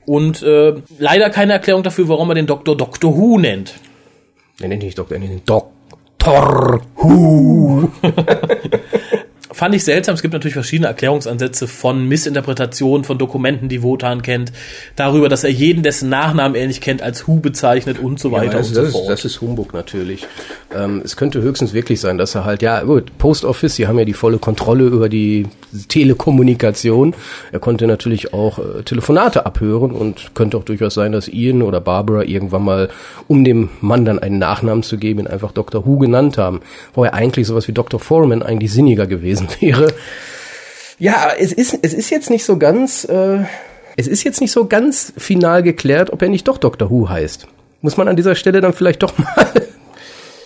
[0.05, 3.75] Und äh, leider keine Erklärung dafür, warum er den Doktor Doctor Who nennt.
[4.59, 7.91] Er nennt ihn nicht Doktor, er nennt ihn Doktor Who.
[9.59, 10.15] Fand ich seltsam.
[10.15, 14.53] Es gibt natürlich verschiedene Erklärungsansätze von Missinterpretationen von Dokumenten, die Wotan kennt,
[14.95, 18.53] darüber, dass er jeden, dessen Nachnamen er nicht kennt, als Hu bezeichnet und so weiter
[18.53, 19.03] Ja, das, und so fort.
[19.03, 20.25] ist, das ist Humbug natürlich.
[20.73, 23.99] Ähm, es könnte höchstens wirklich sein, dass er halt, ja gut, Post Office, sie haben
[23.99, 25.45] ja die volle Kontrolle über die
[25.89, 27.13] Telekommunikation.
[27.51, 31.81] Er konnte natürlich auch äh, Telefonate abhören und könnte auch durchaus sein, dass Ian oder
[31.81, 32.89] Barbara irgendwann mal,
[33.27, 35.85] um dem Mann dann einen Nachnamen zu geben, ihn einfach Dr.
[35.85, 36.61] Who genannt haben.
[36.93, 37.99] Wo er eigentlich sowas wie Dr.
[37.99, 39.93] Foreman eigentlich sinniger gewesen wäre.
[40.97, 43.39] Ja, es ist, es ist jetzt nicht so ganz, äh,
[43.95, 46.89] es ist jetzt nicht so ganz final geklärt, ob er nicht doch Dr.
[46.89, 47.47] Who heißt.
[47.81, 49.27] Muss man an dieser Stelle dann vielleicht doch mal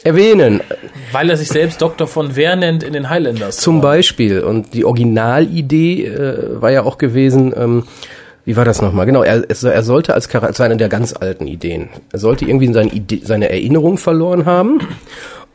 [0.03, 0.61] erwähnen.
[1.11, 2.07] Weil er sich selbst Dr.
[2.07, 3.57] von Wer nennt in den Highlanders.
[3.57, 4.41] Zum Beispiel.
[4.41, 7.83] Und die Originalidee äh, war ja auch gewesen, ähm,
[8.45, 9.05] wie war das nochmal?
[9.05, 11.89] Genau, er, es- er sollte als Charakter, das war eine der ganz alten Ideen.
[12.11, 14.81] Er sollte irgendwie seine, Idee, seine Erinnerung verloren haben.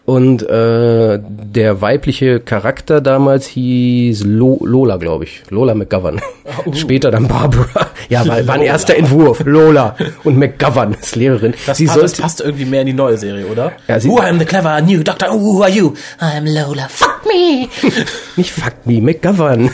[0.08, 5.42] Und äh, der weibliche Charakter damals hieß Lo, Lola, glaube ich.
[5.50, 6.18] Lola McGovern.
[6.72, 7.88] Später dann Barbara.
[8.08, 9.42] Ja, war, war ein erster Entwurf.
[9.44, 11.54] Lola und McGovern als Lehrerin.
[11.66, 13.72] Das, Sie passt, das sollte, passt irgendwie mehr in die neue Serie, oder?
[13.87, 15.28] Ja, sie- Who I'm the clever new doctor.
[15.32, 15.92] Who are you?
[16.20, 16.88] I'm Lola.
[16.88, 17.68] Fuck me.
[18.37, 19.70] Nicht fuck me, McGovern.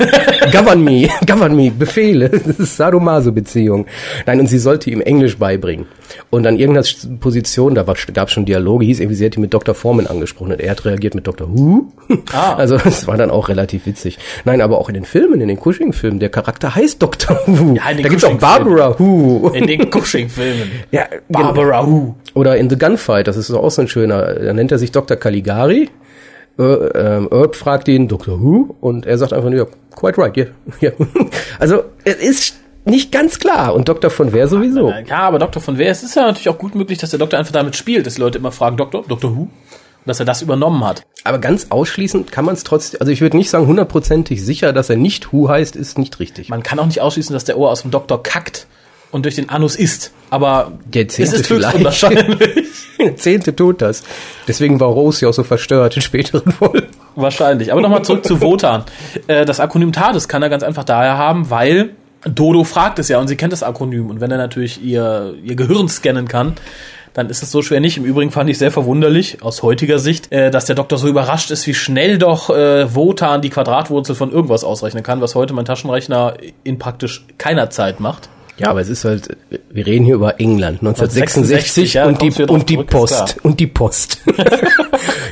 [0.53, 2.29] Govern me, govern me, Befehle.
[2.31, 3.87] Das ist Sadomaso-Beziehung.
[4.27, 5.87] Nein, und sie sollte ihm Englisch beibringen.
[6.31, 6.87] Und an irgendeiner
[7.21, 9.75] Position, da gab es schon Dialoge, hieß irgendwie, sie hätte mit Dr.
[9.75, 11.49] Foreman angesprochen und er hat reagiert mit Dr.
[11.53, 11.87] Who.
[12.33, 12.55] Ah.
[12.65, 14.19] Also es war dann auch relativ witzig.
[14.45, 17.39] Nein, aber auch in den Filmen, in den Cushing-Filmen, der Charakter heißt Dr.
[17.47, 17.75] Who.
[17.75, 18.39] Ja, in den da gibt's auch.
[18.39, 19.51] Barbara Who.
[19.55, 20.71] In den Cushing-Filmen.
[20.91, 22.15] Ja, Barbara Who.
[22.35, 25.17] Oder in The Gunfight, das ist auch so ein schöner, da nennt er sich Dr.
[25.17, 25.91] Caligari.
[26.59, 28.41] Äh, Erb fragt ihn, Dr.
[28.41, 28.77] Who?
[28.81, 30.47] Und er sagt einfach nur, ja, quite right, yeah.
[30.83, 30.93] yeah.
[31.59, 33.75] Also, es ist nicht ganz klar.
[33.75, 34.11] Und Dr.
[34.11, 34.93] von Wer sowieso.
[35.07, 35.63] Ja, aber Dr.
[35.63, 38.07] von Wer, es ist ja natürlich auch gut möglich, dass der Doktor einfach damit spielt,
[38.07, 39.37] dass die Leute immer fragen, Doktor, Dr.
[39.37, 39.49] Who?
[40.07, 41.03] Dass er das übernommen hat.
[41.25, 44.91] Aber ganz ausschließend kann man es trotzdem, also ich würde nicht sagen, hundertprozentig sicher, dass
[44.91, 46.51] er nicht Who heißt, ist nicht richtig.
[46.51, 48.67] Man kann auch nicht ausschließen, dass der Ohr aus dem Doktor kackt
[49.11, 50.13] und durch den Anus isst.
[50.29, 51.77] Aber Der es Zehnte ist höchst vielleicht.
[51.77, 52.65] unwahrscheinlich.
[52.99, 54.03] Der Zehnte tut das.
[54.47, 56.87] Deswegen war Rose ja auch so verstört in späteren Folgen.
[57.17, 57.73] Wahrscheinlich.
[57.73, 58.85] Aber nochmal zurück zu Wotan.
[59.27, 61.91] Äh, Das Akronym TARDIS kann er ganz einfach daher haben, weil
[62.25, 64.11] Dodo fragt es ja und sie kennt das Akronym.
[64.11, 66.55] Und wenn er natürlich ihr, ihr Gehirn scannen kann,
[67.15, 67.97] dann ist es so schwer nicht.
[67.97, 71.51] Im Übrigen fand ich sehr verwunderlich, aus heutiger Sicht, äh, dass der Doktor so überrascht
[71.51, 75.65] ist, wie schnell doch äh, Wotan die Quadratwurzel von irgendwas ausrechnen kann, was heute mein
[75.65, 78.29] Taschenrechner in praktisch keiner Zeit macht.
[78.57, 79.37] Ja, aber es ist halt,
[79.71, 83.37] wir reden hier über England 1966 ja, und die, und die Post.
[83.43, 84.21] Und die Post.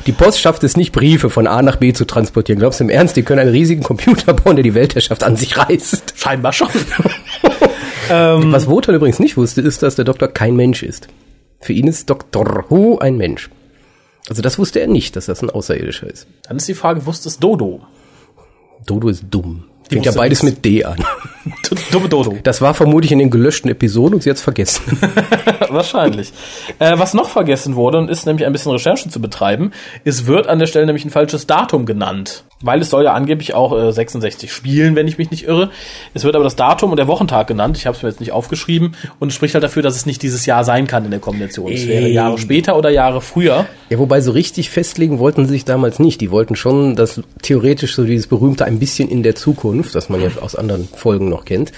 [0.06, 2.58] die Post schafft es nicht, Briefe von A nach B zu transportieren.
[2.58, 5.56] Glaubst du im Ernst, die können einen riesigen Computer bauen, der die Weltherrschaft an sich
[5.56, 6.14] reißt?
[6.16, 6.68] Scheinbar schon.
[8.08, 11.08] Was Wotan übrigens nicht wusste, ist, dass der Doktor kein Mensch ist.
[11.62, 12.66] Für ihn ist Dr.
[12.68, 13.48] Who ein Mensch.
[14.28, 16.26] Also das wusste er nicht, dass das ein Außerirdischer ist.
[16.42, 17.82] Dann ist die Frage, wusste es Dodo?
[18.84, 19.64] Dodo ist dumm.
[19.92, 20.96] Fängt ja beides mit D an.
[21.90, 22.38] Dumme Dodo.
[22.42, 24.98] Das war vermutlich in den gelöschten Episoden und sie hat's vergessen.
[25.68, 26.32] Wahrscheinlich.
[26.78, 29.72] Äh, was noch vergessen wurde und ist nämlich ein bisschen Recherche zu betreiben,
[30.04, 32.44] es wird an der Stelle nämlich ein falsches Datum genannt.
[32.64, 35.70] Weil es soll ja angeblich auch äh, 66 spielen, wenn ich mich nicht irre.
[36.14, 37.76] Es wird aber das Datum und der Wochentag genannt.
[37.76, 40.22] Ich habe es mir jetzt nicht aufgeschrieben und es spricht halt dafür, dass es nicht
[40.22, 41.72] dieses Jahr sein kann in der Kombination.
[41.72, 42.08] Es wäre.
[42.08, 43.66] Jahre später oder Jahre früher.
[43.90, 46.20] Ja, wobei so richtig festlegen wollten sie sich damals nicht.
[46.20, 50.20] Die wollten schon das theoretisch so dieses berühmte ein bisschen in der Zukunft, das man
[50.20, 51.72] ja aus anderen Folgen noch kennt.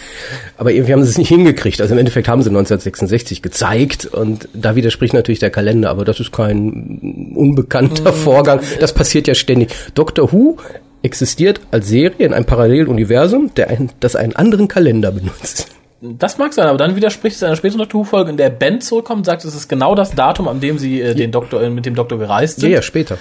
[0.58, 1.80] Aber irgendwie haben sie es nicht hingekriegt.
[1.80, 6.20] Also im Endeffekt haben sie 1966 gezeigt und da widerspricht natürlich der Kalender, aber das
[6.20, 8.60] ist kein unbekannter Vorgang.
[8.80, 9.70] Das passiert ja ständig.
[9.94, 10.58] Doctor Who
[11.02, 15.68] existiert als Serie in einem Paralleluniversum, der ein, das einen anderen Kalender benutzt.
[16.00, 19.18] Das mag sein, aber dann widerspricht es einer späteren Doctor Who-Folge, in der Ben zurückkommt
[19.20, 21.86] und sagt, es ist genau das Datum, an dem sie äh, den Doktor, äh, mit
[21.86, 22.70] dem Doktor gereist Ja, sind.
[22.72, 23.16] ja, später.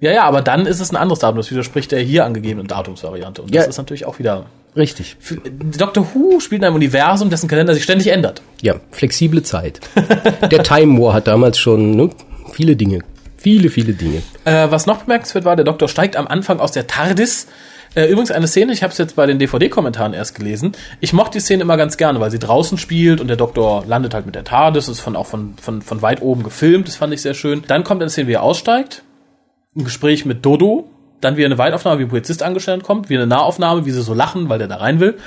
[0.00, 1.36] Ja, ja, aber dann ist es ein anderes Datum.
[1.36, 3.42] Das widerspricht der hier angegebenen Datumsvariante.
[3.42, 3.68] Und das Ja.
[3.68, 4.46] ist natürlich auch wieder.
[4.76, 5.16] Richtig.
[5.20, 8.40] Für- Doctor Who spielt in einem Universum, dessen Kalender sich ständig ändert.
[8.62, 9.80] Ja, flexible Zeit.
[10.50, 12.10] Der Time War hat damals schon ne,
[12.52, 13.00] viele Dinge.
[13.36, 14.22] Viele, viele Dinge.
[14.44, 17.46] Äh, was noch bemerkenswert war, der Doktor steigt am Anfang aus der TARDIS.
[17.96, 20.72] Äh, übrigens eine Szene, ich habe es jetzt bei den DVD-Kommentaren erst gelesen.
[21.00, 24.14] Ich mochte die Szene immer ganz gerne, weil sie draußen spielt und der Doktor landet
[24.14, 27.12] halt mit der TARDIS, ist von, auch von, von, von weit oben gefilmt, das fand
[27.12, 27.64] ich sehr schön.
[27.66, 29.02] Dann kommt eine Szene, wie er aussteigt,
[29.76, 30.88] ein Gespräch mit Dodo,
[31.20, 34.14] dann wieder eine Weitaufnahme, wie ein Polizist angestellt kommt, wie eine Nahaufnahme, wie sie so
[34.14, 35.18] lachen, weil der da rein will.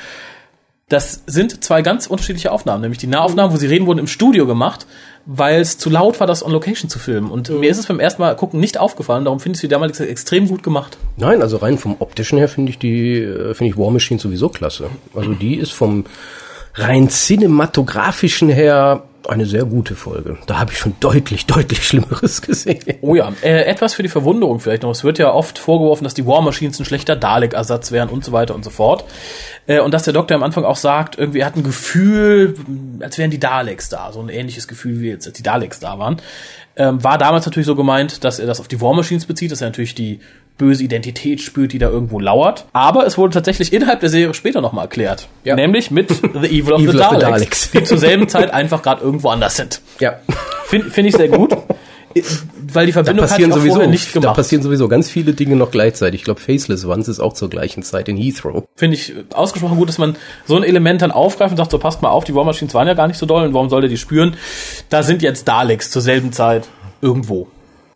[0.90, 2.82] Das sind zwei ganz unterschiedliche Aufnahmen.
[2.82, 4.86] Nämlich die Nahaufnahmen, wo sie reden, wurden im Studio gemacht,
[5.26, 7.32] weil es zu laut war, das on Location zu filmen.
[7.32, 9.24] Und mir ist es beim ersten Mal gucken nicht aufgefallen.
[9.24, 10.98] Darum finde ich sie damals extrem gut gemacht.
[11.16, 14.50] Nein, also rein vom optischen her finde ich die, äh, finde ich War Machine sowieso
[14.50, 14.90] klasse.
[15.16, 16.06] Also die ist vom
[16.76, 20.38] rein cinematografischen her eine sehr gute Folge.
[20.48, 22.82] Da habe ich schon deutlich, deutlich Schlimmeres gesehen.
[23.02, 24.92] Oh ja, äh, etwas für die Verwunderung vielleicht noch.
[24.92, 28.32] Es wird ja oft vorgeworfen, dass die War Machines ein schlechter Dalek-Ersatz wären und so
[28.32, 29.06] weiter und so fort.
[29.66, 32.56] Äh, und dass der Doktor am Anfang auch sagt, irgendwie er hat ein Gefühl,
[33.00, 34.12] als wären die Daleks da.
[34.12, 36.18] So ein ähnliches Gefühl wie jetzt, als die Daleks da waren.
[36.76, 39.62] Ähm, war damals natürlich so gemeint, dass er das auf die War Machines bezieht, dass
[39.62, 40.20] er natürlich die
[40.58, 42.66] böse Identität spürt, die da irgendwo lauert.
[42.74, 45.28] Aber es wurde tatsächlich innerhalb der Serie später nochmal erklärt.
[45.44, 45.56] Ja.
[45.56, 48.52] Nämlich mit The Evil of, Evil the, Daleks, of the Daleks, die zur selben Zeit
[48.52, 49.82] einfach gerade irgendwo anders sind.
[50.00, 50.20] Ja.
[50.66, 51.56] Finde find ich sehr gut.
[52.72, 54.30] Weil die Verbindung hat sowieso, nicht gemacht.
[54.30, 56.22] Da passieren sowieso ganz viele Dinge noch gleichzeitig.
[56.22, 58.64] Ich glaube, Faceless Ones ist auch zur gleichen Zeit in Heathrow.
[58.76, 62.02] Finde ich ausgesprochen gut, dass man so ein Element dann aufgreift und sagt, so passt
[62.02, 63.90] mal auf, die War Machines waren ja gar nicht so doll und warum soll der
[63.90, 64.36] die spüren?
[64.90, 66.68] Da sind jetzt Daleks zur selben Zeit
[67.02, 67.48] irgendwo.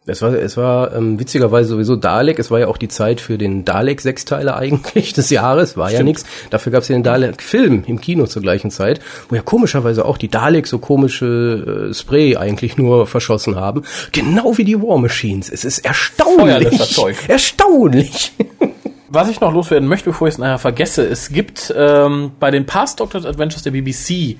[0.09, 2.39] Es war, es war ähm, witzigerweise sowieso Dalek.
[2.39, 5.75] Es war ja auch die Zeit für den Dalek-Sechsteiler eigentlich des Jahres.
[5.75, 5.99] War Stimmt.
[5.99, 6.25] ja nichts.
[6.49, 10.17] Dafür gab es ja den Dalek-Film im Kino zur gleichen Zeit, wo ja komischerweise auch
[10.17, 13.83] die Daleks so komische äh, Spray eigentlich nur verschossen haben.
[14.13, 15.49] Genau wie die War Machines.
[15.49, 16.79] Es ist erstaunlich.
[16.93, 17.17] Zeug.
[17.27, 18.31] Erstaunlich.
[19.09, 22.65] Was ich noch loswerden möchte, bevor ich es nachher vergesse, es gibt ähm, bei den
[22.65, 24.37] Past Doctors Adventures der BBC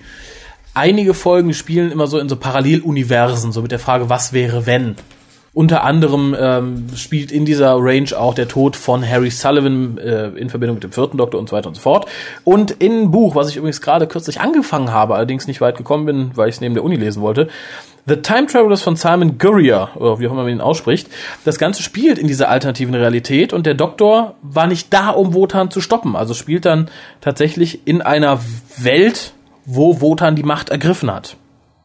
[0.74, 4.96] einige Folgen, spielen immer so in so Paralleluniversen, so mit der Frage, was wäre wenn?
[5.58, 10.52] Unter anderem ähm, spielt in dieser Range auch der Tod von Harry Sullivan äh, in
[10.52, 12.08] Verbindung mit dem vierten Doktor und so weiter und so fort.
[12.44, 16.30] Und in Buch, was ich übrigens gerade kürzlich angefangen habe, allerdings nicht weit gekommen bin,
[16.36, 17.48] weil ich es neben der Uni lesen wollte,
[18.06, 21.10] The Time Travelers von Simon Gurrier, oder wie auch immer man ihn ausspricht.
[21.44, 25.72] Das Ganze spielt in dieser alternativen Realität und der Doktor war nicht da, um Wotan
[25.72, 26.16] zu stoppen.
[26.16, 26.88] Also spielt dann
[27.20, 28.40] tatsächlich in einer
[28.78, 29.34] Welt,
[29.66, 31.36] wo Wotan die Macht ergriffen hat.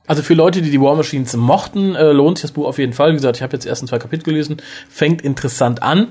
[0.06, 2.92] Also für Leute, die die War Machines mochten, äh, lohnt sich das Buch auf jeden
[2.92, 3.12] Fall.
[3.12, 4.56] Wie gesagt, ich habe jetzt die ersten zwei Kapitel gelesen.
[4.88, 6.08] Fängt interessant an.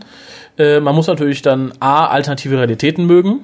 [0.58, 3.42] Äh, man muss natürlich dann A, alternative Realitäten mögen.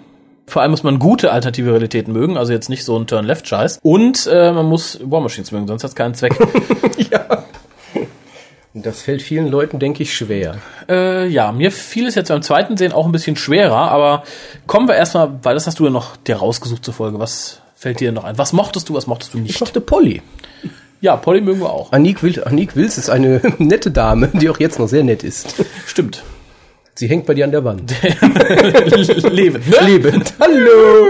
[0.50, 3.80] Vor allem muss man gute alternative Realitäten mögen, also jetzt nicht so ein Turn-Left-Scheiß.
[3.84, 6.34] Und äh, man muss War Machines mögen, sonst hat es keinen Zweck.
[7.12, 7.44] ja.
[8.74, 10.60] Und das fällt vielen Leuten, denke ich, schwer.
[10.88, 14.24] Äh, ja, mir fiel es jetzt beim zweiten Sehen auch ein bisschen schwerer, aber
[14.68, 17.20] kommen wir erstmal, weil das hast du ja noch dir rausgesucht zur Folge.
[17.20, 18.38] Was fällt dir noch ein?
[18.38, 19.52] Was mochtest du, was mochtest du nicht?
[19.52, 20.22] Ich mochte Polly.
[21.00, 21.92] Ja, Polly mögen wir auch.
[21.92, 25.56] Anik, Wil Anik Wils ist eine nette Dame, die auch jetzt noch sehr nett ist.
[25.86, 26.24] Stimmt.
[26.98, 27.94] Sie hängt bei dir an der Wand.
[29.32, 29.70] Lebend.
[29.70, 29.76] Ne?
[29.86, 30.34] Lebend.
[30.40, 31.06] Hallo.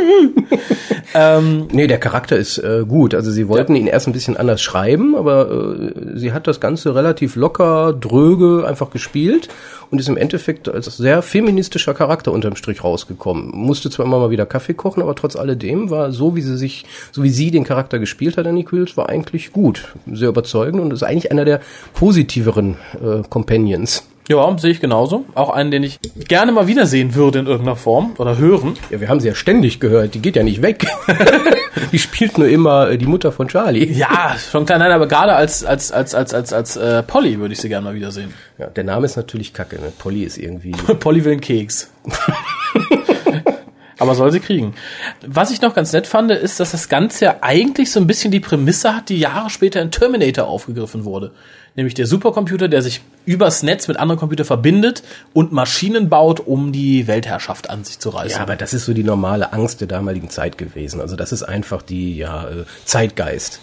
[1.13, 3.15] ähm, nee, der Charakter ist äh, gut.
[3.15, 3.79] Also sie wollten ja.
[3.79, 8.67] ihn erst ein bisschen anders schreiben, aber äh, sie hat das Ganze relativ locker, dröge
[8.67, 9.47] einfach gespielt
[9.89, 13.51] und ist im Endeffekt als sehr feministischer Charakter unterm Strich rausgekommen.
[13.53, 16.83] Musste zwar immer mal wieder Kaffee kochen, aber trotz alledem war so, wie sie sich,
[17.13, 19.93] so wie sie den Charakter gespielt hat, Annie Quills, war eigentlich gut.
[20.11, 21.61] Sehr überzeugend und ist eigentlich einer der
[21.93, 24.03] positiveren äh, Companions.
[24.29, 25.23] Ja, sehe ich genauso.
[25.35, 28.77] Auch einen, den ich gerne mal wiedersehen würde in irgendeiner Form oder hören.
[28.89, 30.15] Ja, wir haben sie ja ständig gehört.
[30.15, 30.85] Die geht ja nicht weg.
[31.93, 33.85] die spielt nur immer äh, die Mutter von Charlie.
[33.85, 37.53] Ja, schon klein, nein, aber gerade als als als als als als äh, Polly würde
[37.53, 38.33] ich sie gerne mal wiedersehen.
[38.57, 39.77] Ja, der Name ist natürlich kacke.
[39.77, 39.93] Ne?
[39.97, 40.71] Polly ist irgendwie.
[40.99, 41.89] Polly will einen Keks.
[43.97, 44.73] aber soll sie kriegen.
[45.25, 48.31] Was ich noch ganz nett fand, ist, dass das Ganze ja eigentlich so ein bisschen
[48.31, 51.31] die Prämisse hat, die Jahre später in Terminator aufgegriffen wurde
[51.77, 56.71] nämlich der Supercomputer, der sich übers Netz mit anderen Computern verbindet und Maschinen baut, um
[56.71, 58.37] die Weltherrschaft an sich zu reißen.
[58.37, 61.01] Ja, aber das ist so die normale Angst der damaligen Zeit gewesen.
[61.01, 63.59] Also das ist einfach die ja, äh, Zeitgeist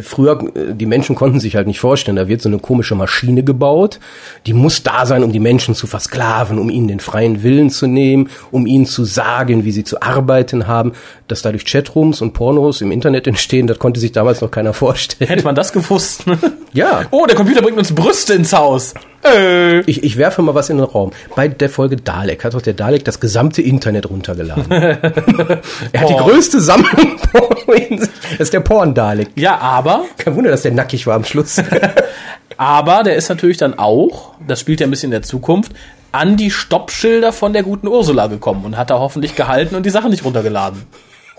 [0.00, 3.42] früher, äh, die Menschen konnten sich halt nicht vorstellen, da wird so eine komische Maschine
[3.42, 4.00] gebaut,
[4.46, 7.86] die muss da sein, um die Menschen zu versklaven, um ihnen den freien Willen zu
[7.86, 10.92] nehmen, um ihnen zu sagen, wie sie zu arbeiten haben,
[11.28, 15.28] dass dadurch Chatrooms und Pornos im Internet entstehen, das konnte sich damals noch keiner vorstellen.
[15.28, 16.26] Hätte man das gewusst?
[16.26, 16.38] Ne?
[16.72, 17.02] ja.
[17.10, 18.93] Oh, der Computer bringt uns Brüste ins Haus.
[19.24, 19.80] Äh.
[19.82, 21.12] Ich, ich werfe mal was in den Raum.
[21.34, 24.70] Bei der Folge Dalek hat doch der Dalek das gesamte Internet runtergeladen.
[24.70, 27.18] er hat die größte Sammlung
[27.88, 28.10] in sich.
[28.30, 29.30] Das ist der Porn-Dalek.
[29.36, 30.04] Ja, aber.
[30.18, 31.62] Kein Wunder, dass der nackig war am Schluss.
[32.56, 35.72] aber der ist natürlich dann auch, das spielt ja ein bisschen in der Zukunft,
[36.12, 39.90] an die Stoppschilder von der guten Ursula gekommen und hat da hoffentlich gehalten und die
[39.90, 40.82] Sachen nicht runtergeladen.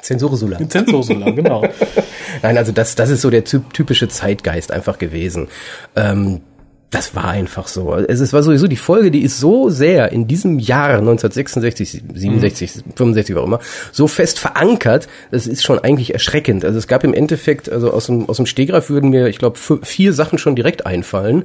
[0.01, 0.59] Zensursula.
[0.69, 1.63] Zensursula, genau.
[2.43, 5.47] Nein, also das, das ist so der typische Zeitgeist einfach gewesen.
[5.95, 6.41] Ähm,
[6.95, 7.93] das war einfach so.
[7.93, 12.75] Es, es war sowieso die Folge, die ist so sehr in diesem Jahr 1966, 67,
[12.77, 12.91] mhm.
[12.95, 13.59] 65, auch immer,
[13.91, 16.63] so fest verankert, das ist schon eigentlich erschreckend.
[16.63, 19.59] Also es gab im Endeffekt, also aus dem, aus dem Stegreif würden mir, ich glaube,
[19.83, 21.43] vier Sachen schon direkt einfallen,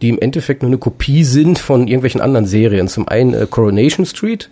[0.00, 2.88] die im Endeffekt nur eine Kopie sind von irgendwelchen anderen Serien.
[2.88, 4.48] Zum einen äh, Coronation Street,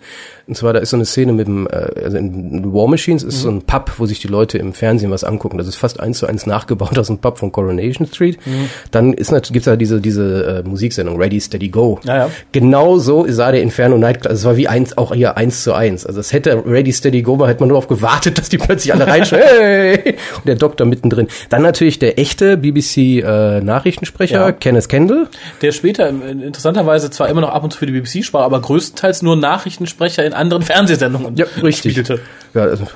[0.47, 3.37] Und zwar, da ist so eine Szene mit dem, äh, also in War Machines ist
[3.37, 3.41] mhm.
[3.41, 5.57] so ein Pub, wo sich die Leute im Fernsehen was angucken.
[5.57, 8.37] Das ist fast eins zu eins nachgebaut aus dem Pub von Coronation Street.
[8.45, 8.69] Mhm.
[8.91, 11.99] Dann ist natürlich, gibt's da diese, diese äh, Musiksendung, Ready, Steady, Go.
[12.03, 12.29] Ja, ja.
[12.51, 14.29] Genau so sah der Inferno Nightclub.
[14.29, 16.05] Also es war wie eins, auch hier eins zu eins.
[16.05, 18.93] Also es hätte Ready, Steady, Go, war, hätte man nur darauf gewartet, dass die plötzlich
[18.93, 19.43] alle reinschreien.
[19.59, 20.15] hey!
[20.37, 21.27] Und der Doktor mittendrin.
[21.49, 24.51] Dann natürlich der echte BBC äh, Nachrichtensprecher, ja.
[24.51, 25.27] Kenneth Kendall.
[25.63, 29.23] Der später interessanterweise zwar immer noch ab und zu für die BBC sprach, aber größtenteils
[29.23, 31.93] nur Nachrichtensprecher in anderen Fernsehsendungen ja, richtig.
[31.93, 32.19] spielte.
[32.53, 32.87] Ja, also,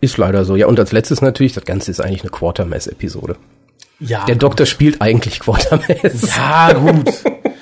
[0.00, 0.56] ist leider so.
[0.56, 3.36] Ja, und als letztes natürlich, das Ganze ist eigentlich eine Quartermass-Episode.
[4.00, 4.24] Ja.
[4.26, 6.36] Der Doktor spielt eigentlich Quartermass.
[6.36, 7.10] Ja, gut.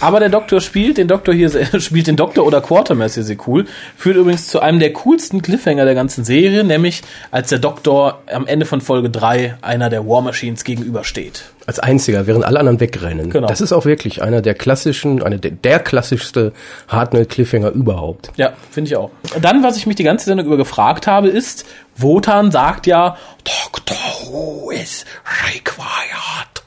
[0.00, 3.66] Aber der Doktor spielt, den Doktor hier spielt den Doktor oder Quartermass hier sehr cool.
[3.96, 8.46] Führt übrigens zu einem der coolsten Cliffhanger der ganzen Serie, nämlich als der Doktor am
[8.46, 11.44] Ende von Folge 3 einer der War Machines gegenübersteht.
[11.64, 13.30] Als einziger, während alle anderen wegrennen.
[13.30, 13.48] Genau.
[13.48, 16.52] Das ist auch wirklich einer der klassischen, eine der, der klassischste
[16.88, 18.30] Hartnell-Cliffhanger überhaupt.
[18.36, 19.10] Ja, finde ich auch.
[19.40, 21.64] Dann, was ich mich die ganze Sendung über gefragt habe, ist,
[21.96, 23.96] Wotan sagt ja, Doctor
[24.30, 25.06] Who is
[25.54, 26.62] required.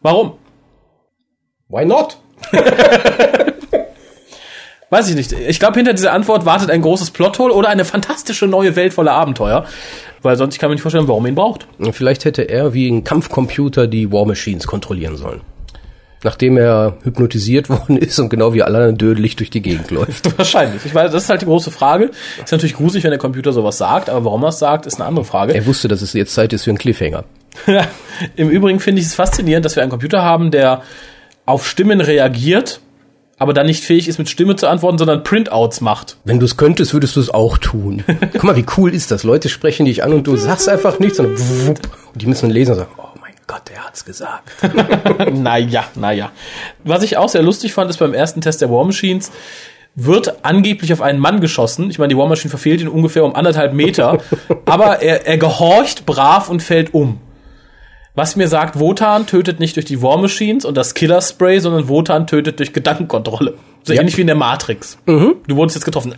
[0.00, 0.38] Warum?
[1.68, 2.16] Why not?
[4.88, 5.32] Weiß ich nicht.
[5.32, 9.12] Ich glaube, hinter dieser Antwort wartet ein großes Plothole oder eine fantastische neue Welt voller
[9.12, 9.64] Abenteuer.
[10.22, 11.66] Weil sonst kann man nicht vorstellen, warum er ihn braucht.
[11.92, 15.40] Vielleicht hätte er wie ein Kampfcomputer die War Machines kontrollieren sollen.
[16.22, 20.38] Nachdem er hypnotisiert worden ist und genau wie alle anderen dödelig durch die Gegend läuft.
[20.38, 20.84] Wahrscheinlich.
[20.84, 22.10] Ich weiß, das ist halt die große Frage.
[22.42, 25.06] Ist natürlich gruselig, wenn der Computer sowas sagt, aber warum er es sagt, ist eine
[25.06, 25.52] andere Frage.
[25.52, 27.24] Er wusste, dass es jetzt Zeit ist für einen Cliffhanger.
[28.36, 30.82] Im Übrigen finde ich es faszinierend, dass wir einen Computer haben, der
[31.46, 32.80] auf Stimmen reagiert,
[33.38, 36.16] aber dann nicht fähig ist, mit Stimme zu antworten, sondern Printouts macht.
[36.24, 38.02] Wenn du es könntest, würdest du es auch tun.
[38.32, 39.24] Guck mal, wie cool ist das?
[39.24, 41.80] Leute sprechen dich an und du sagst einfach nichts, sondern wupp,
[42.12, 44.50] und die müssen lesen und sagen, oh mein Gott, der hat's gesagt.
[45.32, 46.32] naja, naja.
[46.84, 49.30] Was ich auch sehr lustig fand, ist beim ersten Test der War Machines,
[49.94, 51.90] wird angeblich auf einen Mann geschossen.
[51.90, 54.18] Ich meine, die War Machine verfehlt ihn ungefähr um anderthalb Meter,
[54.64, 57.20] aber er, er gehorcht brav und fällt um.
[58.16, 61.86] Was mir sagt, Wotan tötet nicht durch die War Machines und das Killer Spray, sondern
[61.88, 63.54] Wotan tötet durch Gedankenkontrolle.
[63.84, 64.00] So ja.
[64.00, 64.96] ähnlich wie in der Matrix.
[65.04, 65.34] Mhm.
[65.46, 66.14] Du wurdest jetzt getroffen.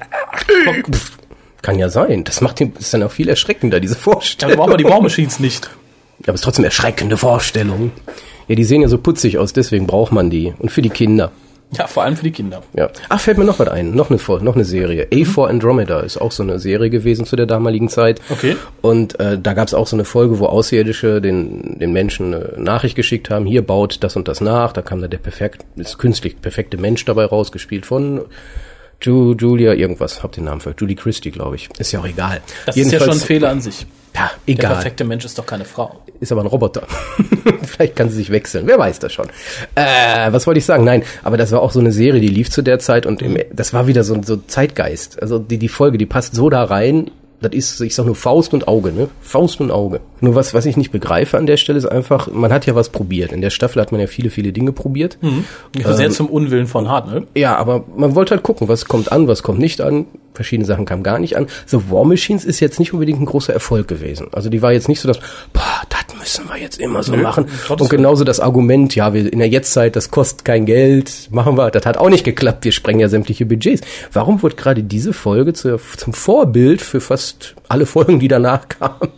[1.61, 2.23] Kann ja sein.
[2.23, 4.51] Das macht ihn, ist dann auch viel erschreckender, diese Vorstellung.
[4.51, 5.65] Ja, aber brauchen wir die War Machines nicht.
[6.21, 7.91] Ja, aber es ist trotzdem erschreckende Vorstellung.
[8.47, 10.55] Ja, die sehen ja so putzig aus, deswegen braucht man die.
[10.57, 11.33] Und für die Kinder.
[11.77, 12.63] Ja, vor allem für die Kinder.
[12.75, 12.89] Ja.
[13.11, 13.95] Ach, fällt mir noch was ein.
[13.95, 15.07] Noch eine, noch eine Serie.
[15.13, 18.23] A4 Andromeda ist auch so eine Serie gewesen zu der damaligen Zeit.
[18.31, 18.57] Okay.
[18.81, 22.55] Und äh, da gab es auch so eine Folge, wo Außerirdische den, den Menschen eine
[22.57, 24.73] Nachricht geschickt haben, hier baut das und das nach.
[24.73, 28.23] Da kam da der perfekt, ist künstlich perfekte Mensch dabei rausgespielt von
[29.03, 31.69] Ju, Julia irgendwas, hab den Namen für Julie Christie, glaube ich.
[31.79, 32.41] Ist ja auch egal.
[32.67, 33.87] Das Jedenfalls, ist ja schon ein Fehler an sich.
[34.15, 34.71] Ja, egal.
[34.71, 36.01] Der perfekte Mensch ist doch keine Frau.
[36.21, 36.83] Ist aber ein Roboter.
[37.63, 38.67] Vielleicht kann sie sich wechseln.
[38.67, 39.27] Wer weiß das schon.
[39.75, 40.85] Äh, was wollte ich sagen?
[40.85, 43.39] Nein, aber das war auch so eine Serie, die lief zu der Zeit und im,
[43.53, 45.23] das war wieder so, so Zeitgeist.
[45.23, 48.53] Also die, die Folge, die passt so da rein das ist, ich sag nur Faust
[48.53, 49.09] und Auge, ne?
[49.21, 50.01] Faust und Auge.
[50.21, 52.89] Nur was, was ich nicht begreife an der Stelle ist einfach, man hat ja was
[52.89, 53.31] probiert.
[53.31, 55.19] In der Staffel hat man ja viele, viele Dinge probiert.
[55.21, 55.45] Mhm.
[55.85, 57.27] Sehr ähm, zum Unwillen von Hart, ne?
[57.37, 60.07] Ja, aber man wollte halt gucken, was kommt an, was kommt nicht an.
[60.35, 61.47] Verschiedene Sachen kamen gar nicht an.
[61.65, 64.29] So War Machines ist jetzt nicht unbedingt ein großer Erfolg gewesen.
[64.33, 65.21] Also die war jetzt nicht so, dass,
[65.53, 67.47] boah, das müssen wir jetzt immer so Nö, machen.
[67.69, 71.71] Und genauso das Argument, ja, wir in der Jetztzeit, das kostet kein Geld, machen wir,
[71.71, 73.83] das hat auch nicht geklappt, wir sprengen ja sämtliche Budgets.
[74.13, 79.11] Warum wird gerade diese Folge zu, zum Vorbild für fast alle Folgen, die danach kamen?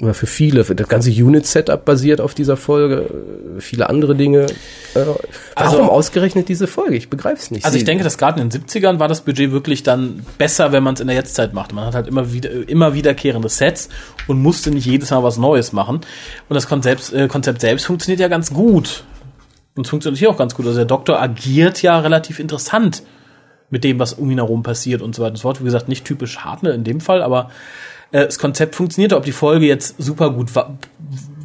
[0.00, 3.10] Oder für viele, für das ganze Unit-Setup basiert auf dieser Folge,
[3.58, 4.46] viele andere Dinge.
[4.46, 4.54] Äh,
[4.94, 5.18] warum
[5.54, 6.96] also, ausgerechnet diese Folge?
[6.96, 7.64] Ich begreife es nicht.
[7.64, 10.82] Also ich denke, dass gerade in den 70ern war das Budget wirklich dann besser, wenn
[10.82, 11.72] man es in der Jetztzeit macht.
[11.72, 13.90] Man hat halt immer wieder immer wiederkehrende Sets
[14.26, 16.00] und musste nicht jedes Mal was Neues machen.
[16.48, 19.04] Und das Konzept, äh, Konzept selbst funktioniert ja ganz gut.
[19.74, 20.66] Und es funktioniert hier auch ganz gut.
[20.66, 23.02] Also der Doktor agiert ja relativ interessant
[23.70, 25.60] mit dem, was um ihn herum passiert und so weiter und so fort.
[25.60, 27.50] Wie gesagt, nicht typisch Hartnell in dem Fall, aber
[28.12, 29.16] äh, das Konzept funktionierte.
[29.16, 30.76] Ob die Folge jetzt super gut war,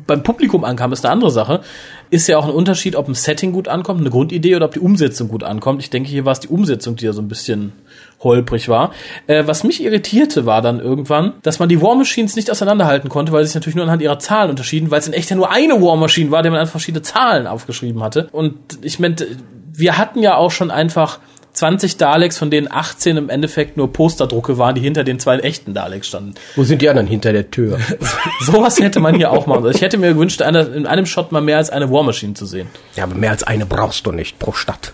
[0.08, 1.62] beim Publikum ankam, ist eine andere Sache.
[2.10, 4.80] Ist ja auch ein Unterschied, ob ein Setting gut ankommt, eine Grundidee oder ob die
[4.80, 5.82] Umsetzung gut ankommt.
[5.82, 7.74] Ich denke, hier war es die Umsetzung, die ja so ein bisschen
[8.22, 8.92] holprig war.
[9.28, 13.34] Äh, was mich irritierte, war dann irgendwann, dass man die War Machines nicht auseinanderhalten konnte,
[13.34, 15.52] weil sie sich natürlich nur anhand ihrer Zahlen unterschieden, weil es in echt ja nur
[15.52, 18.30] eine War Machine war, der man einfach verschiedene Zahlen aufgeschrieben hatte.
[18.32, 19.28] Und ich meinte,
[19.74, 21.20] wir hatten ja auch schon einfach
[21.58, 25.74] 20 Daleks, von denen 18 im Endeffekt nur Posterdrucke waren, die hinter den zwei echten
[25.74, 26.36] Daleks standen.
[26.56, 27.80] Wo sind die anderen hinter der Tür?
[28.42, 29.76] Sowas hätte man hier auch machen sollen.
[29.76, 32.46] Ich hätte mir gewünscht, eine, in einem Shot mal mehr als eine War Machine zu
[32.46, 32.68] sehen.
[32.96, 34.94] Ja, aber mehr als eine brauchst du nicht pro Stadt.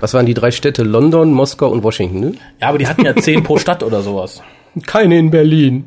[0.00, 0.82] Was waren die drei Städte?
[0.82, 2.32] London, Moskau und Washington, ne?
[2.60, 4.42] Ja, aber die hatten ja 10 pro Stadt oder sowas.
[4.86, 5.86] Keine in Berlin.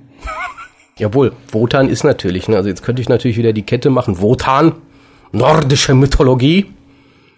[0.98, 2.56] Jawohl, Wotan ist natürlich, ne?
[2.56, 4.22] Also jetzt könnte ich natürlich wieder die Kette machen.
[4.22, 4.74] Wotan,
[5.34, 6.68] nordische Mythologie.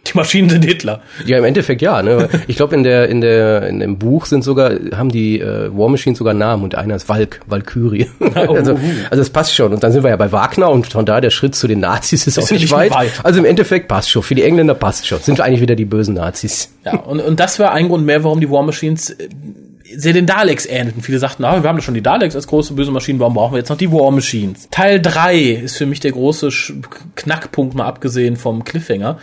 [0.08, 1.02] Die Maschinen sind Hitler.
[1.26, 2.02] Ja, im Endeffekt ja.
[2.02, 2.30] Ne?
[2.48, 5.90] Ich glaube, in der in der in dem Buch sind sogar haben die äh, War
[5.90, 8.08] Machines sogar Namen und einer ist Valk, Valkyrie.
[8.36, 8.80] Oh, also, uh.
[9.10, 9.74] also es passt schon.
[9.74, 12.28] Und dann sind wir ja bei Wagner und von da der Schritt zu den Nazis
[12.28, 12.92] ist, auch ja nicht nicht weit.
[12.92, 13.12] weit.
[13.24, 14.24] Also im Endeffekt passt schon.
[14.24, 15.20] Für die Engländer passt schon.
[15.20, 16.70] Sind wir eigentlich wieder die bösen Nazis.
[16.84, 19.30] Ja, und, und das war ein Grund mehr, warum die War Machines äh,
[19.96, 21.02] sehr den Daleks ähnelten.
[21.02, 23.54] Viele sagten, ah, wir haben doch schon die Daleks als große böse Maschinen, warum brauchen
[23.54, 24.68] wir jetzt noch die War Machines?
[24.72, 26.50] Teil 3 ist für mich der große
[27.16, 29.18] Knackpunkt, mal abgesehen vom Cliffhanger.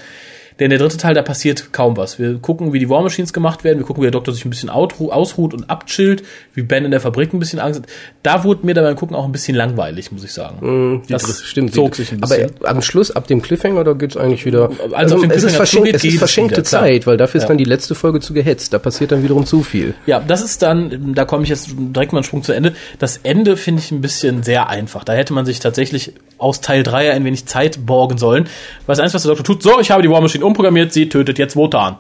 [0.63, 2.19] Denn der dritte Teil, da passiert kaum was.
[2.21, 4.51] Wir gucken, wie die War Machines gemacht werden, wir gucken, wie der Doktor sich ein
[4.51, 6.23] bisschen ausruht und abchillt,
[6.55, 7.89] wie Ben in der Fabrik ein bisschen Angst hat.
[8.23, 11.03] Da wurde mir beim Gucken auch ein bisschen langweilig, muss ich sagen.
[11.09, 11.75] Die dritte- stimmt.
[11.75, 12.51] zog sich ein aber bisschen.
[12.65, 14.71] am Schluss, ab dem Cliffhanger, da geht's eigentlich wieder.
[14.93, 16.65] Also den es ist, verschenkt, zugeht, es geht ist es verschenkte wieder.
[16.65, 17.49] Zeit, weil dafür ist Ja.
[17.49, 18.73] dann die letzte Folge zu gehetzt.
[18.73, 19.95] Da passiert dann wiederum zu viel.
[20.07, 22.75] Ja, das ist dann, da komme ich jetzt direkt mal einen Sprung zu Ende.
[23.01, 25.03] Das Ende finde ich ein bisschen sehr einfach.
[25.03, 28.45] Da hätte man sich tatsächlich aus Teil 3 ein wenig Zeit borgen sollen.
[28.87, 31.09] Weil das eins, was der Doktor tut, so, ich habe die War Machine umprogrammiert, sie
[31.09, 31.97] tötet jetzt Wotan.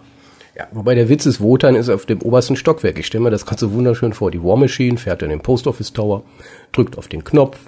[0.54, 2.98] Ja, wobei der Witz ist, Wotan ist auf dem obersten Stockwerk.
[2.98, 4.30] Ich stelle mir das ganz so wunderschön vor.
[4.30, 6.24] Die War Machine fährt in den Post Office Tower,
[6.72, 7.58] drückt auf den Knopf,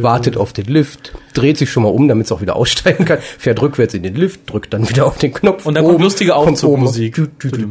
[0.00, 3.18] wartet auf den Lift, dreht sich schon mal um, damit es auch wieder aussteigen kann,
[3.20, 5.64] fährt rückwärts in den Lift, drückt dann wieder auf den Knopf.
[5.64, 7.14] Und dann kommt oben, lustige kommt Aufzugmusik.
[7.14, 7.28] du,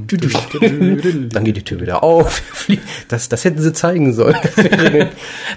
[0.07, 0.27] du.
[1.29, 2.41] Dann geht die Tür wieder auf.
[3.07, 4.35] Das, das hätten sie zeigen sollen.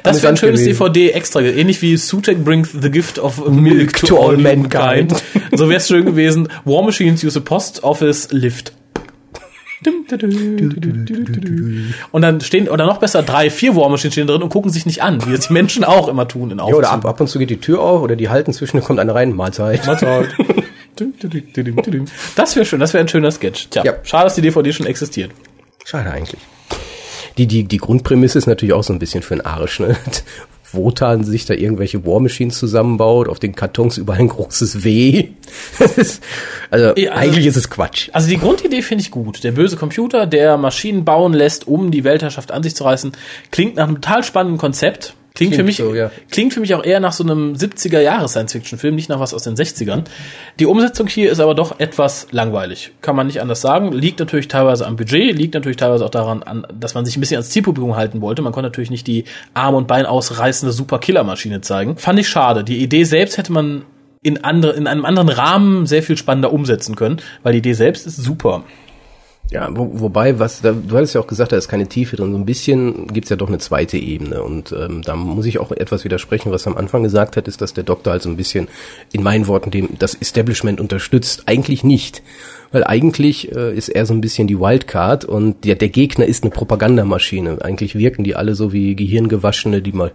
[0.03, 0.79] Das wäre ein schönes gewesen.
[0.79, 5.15] DVD-Extra, ähnlich wie Sutek brings the gift of milk to, all mankind.
[5.53, 6.49] so wäre es schön gewesen.
[6.65, 8.73] War Machines use a Post Office Lift.
[12.13, 14.87] Und dann stehen, oder noch besser, drei, vier War Machines stehen drin und gucken sich
[14.87, 17.11] nicht an, wie das die Menschen auch immer tun in Ja, oder ab, Aufzügen.
[17.11, 19.87] ab und zu geht die Tür auf oder die halten zwischen, kommt einer rein, Mahlzeit.
[19.87, 20.29] Mahlzeit.
[22.37, 23.69] Das wäre schön, das wäre ein schöner Sketch.
[23.71, 23.93] Tja, Ja.
[24.03, 25.31] schade, dass die DVD schon existiert.
[25.85, 26.41] Schade eigentlich.
[27.37, 29.97] Die, die, die Grundprämisse ist natürlich auch so ein bisschen für den Arsch, ne?
[30.73, 35.29] Wotan sich da irgendwelche War Machines zusammenbaut, auf den Kartons überall ein großes W.
[35.97, 36.23] Ist,
[36.71, 38.11] also, Ja, also- eigentlich ist es Quatsch.
[38.13, 39.43] Also die Grundidee finde ich gut.
[39.45, 43.13] Der böse Computer, der Maschinen bauen lässt, um die Weltherrschaft an sich zu reißen,
[43.51, 45.15] klingt nach einem total spannenden Konzept.
[45.39, 46.11] Klingt, für mich, so, ja.
[46.33, 49.45] klingt für mich auch eher nach so einem 70er Jahres Science-Fiction-Film, nicht nach was aus
[49.45, 50.03] den 60ern.
[50.59, 52.91] Die Umsetzung hier ist aber doch etwas langweilig.
[53.03, 53.93] Kann man nicht anders sagen.
[53.93, 57.21] Liegt natürlich teilweise am Budget, liegt natürlich teilweise auch daran, an, dass man sich ein
[57.21, 58.43] bisschen ans Zielpublikum halten wollte.
[58.43, 59.25] Man konnte natürlich nicht die
[59.55, 61.97] Arm- und Bein ausreißende Super-Killer-Maschine zeigen.
[61.99, 62.65] Fand ich schade.
[62.65, 63.85] Die Idee selbst hätte man
[64.25, 68.09] in, andere, in einem anderen Rahmen sehr viel spannender umsetzen können, weil die Idee selbst
[68.09, 68.65] ist super.
[69.51, 72.33] Ja, wo, wobei, was, da, du hattest ja auch gesagt, da ist keine Tiefe drin.
[72.33, 74.43] So ein bisschen gibt's ja doch eine zweite Ebene.
[74.43, 77.73] Und ähm, da muss ich auch etwas widersprechen, was am Anfang gesagt hat, ist, dass
[77.73, 78.69] der Doktor halt so ein bisschen,
[79.11, 81.45] in meinen Worten, dem das Establishment unterstützt.
[81.47, 82.23] Eigentlich nicht.
[82.71, 86.45] Weil eigentlich äh, ist er so ein bisschen die Wildcard und der, der Gegner ist
[86.45, 87.59] eine Propagandamaschine.
[87.63, 90.11] Eigentlich wirken die alle so wie Gehirngewaschene, die, Ma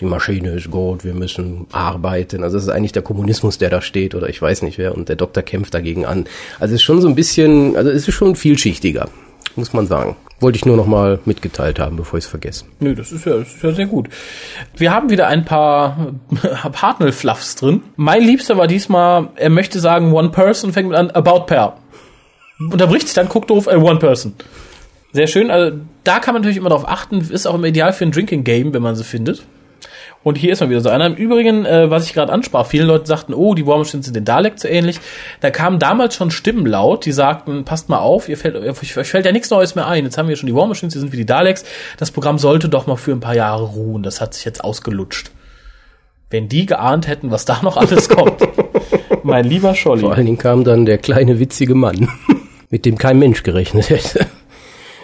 [0.00, 2.42] die Maschine ist gut, wir müssen arbeiten.
[2.42, 5.08] Also das ist eigentlich der Kommunismus, der da steht oder ich weiß nicht wer und
[5.08, 6.26] der Doktor kämpft dagegen an.
[6.60, 9.08] Also es ist schon so ein bisschen, also es ist schon vielschichtiger,
[9.56, 10.16] muss man sagen.
[10.40, 12.64] Wollte ich nur noch mal mitgeteilt haben, bevor ich es vergesse.
[12.80, 14.08] Nö, das ist ja, das ist ja sehr gut.
[14.76, 16.12] Wir haben wieder ein paar
[16.82, 17.82] Hartnell-Fluffs drin.
[17.96, 21.78] Mein Liebster war diesmal, er möchte sagen One Person, fängt mit an About Pair.
[22.58, 24.34] Unterbricht sich dann, guckt doof, äh, One Person.
[25.12, 28.04] Sehr schön, also da kann man natürlich immer drauf achten, ist auch immer ideal für
[28.04, 29.44] ein Drinking Game, wenn man sie findet.
[30.24, 31.06] Und hier ist mal wieder so einer.
[31.06, 34.16] Im Übrigen, äh, was ich gerade ansprach, viele Leute sagten, oh, die War Machines sind
[34.16, 34.98] den Dalek zu ähnlich.
[35.40, 39.08] Da kamen damals schon Stimmen laut, die sagten, passt mal auf, ihr fällt, euch, euch
[39.08, 40.04] fällt ja nichts Neues mehr ein.
[40.04, 41.64] Jetzt haben wir schon die War Machines, die sind wie die Daleks.
[41.98, 44.02] Das Programm sollte doch mal für ein paar Jahre ruhen.
[44.02, 45.30] Das hat sich jetzt ausgelutscht.
[46.30, 48.40] Wenn die geahnt hätten, was da noch alles kommt.
[49.22, 50.00] mein lieber Scholli.
[50.00, 52.08] Vor allen Dingen kam dann der kleine witzige Mann,
[52.70, 54.26] mit dem kein Mensch gerechnet hätte.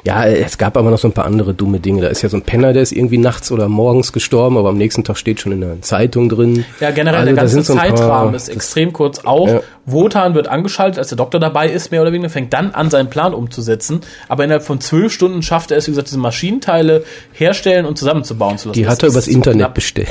[0.04, 2.02] Ja, es gab aber noch so ein paar andere dumme Dinge.
[2.02, 4.78] Da ist ja so ein Penner, der ist irgendwie nachts oder morgens gestorben, aber am
[4.78, 6.64] nächsten Tag steht schon in der Zeitung drin.
[6.80, 9.20] Ja, generell Also, der ganze so Zeitrahmen ist extrem kurz.
[9.24, 9.60] Auch Ja.
[9.86, 13.10] Wotan wird angeschaltet, als der Doktor dabei ist, mehr oder weniger, fängt dann an, seinen
[13.10, 14.02] Plan umzusetzen.
[14.28, 18.56] Aber innerhalb von zwölf Stunden schafft er es, wie gesagt, diese Maschinenteile herstellen und zusammenzubauen
[18.58, 18.78] zu lassen.
[18.78, 19.74] Die Das hat er übers Internet knapp.
[19.74, 20.08] bestellt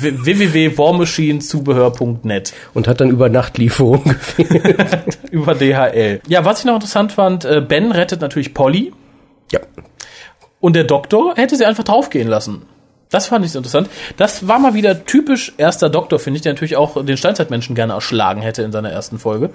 [0.00, 4.02] www.warmachineszubehör.net und hat dann über Nachtlieferung
[4.36, 5.18] gefehlt.
[5.30, 6.20] über DHL.
[6.28, 8.92] Ja, was ich noch interessant fand, äh, Ben rettet natürlich Polly
[9.52, 9.60] ja.
[10.60, 12.62] und der Doktor hätte sie einfach draufgehen lassen.
[13.10, 13.88] Das fand ich so interessant.
[14.18, 17.94] Das war mal wieder typisch erster Doktor, finde ich, der natürlich auch den Steinzeitmenschen gerne
[17.94, 19.50] erschlagen hätte in seiner ersten Folge.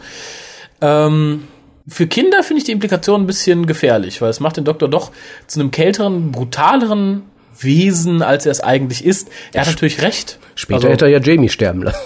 [0.82, 1.48] Ähm,
[1.88, 5.12] für Kinder finde ich die Implikation ein bisschen gefährlich, weil es macht den Doktor doch
[5.48, 7.24] zu einem kälteren, brutaleren
[7.60, 9.30] Wesen, als er es eigentlich ist.
[9.54, 10.40] Er hat natürlich recht.
[10.56, 12.00] Später Also- hätte er ja Jamie sterben lassen.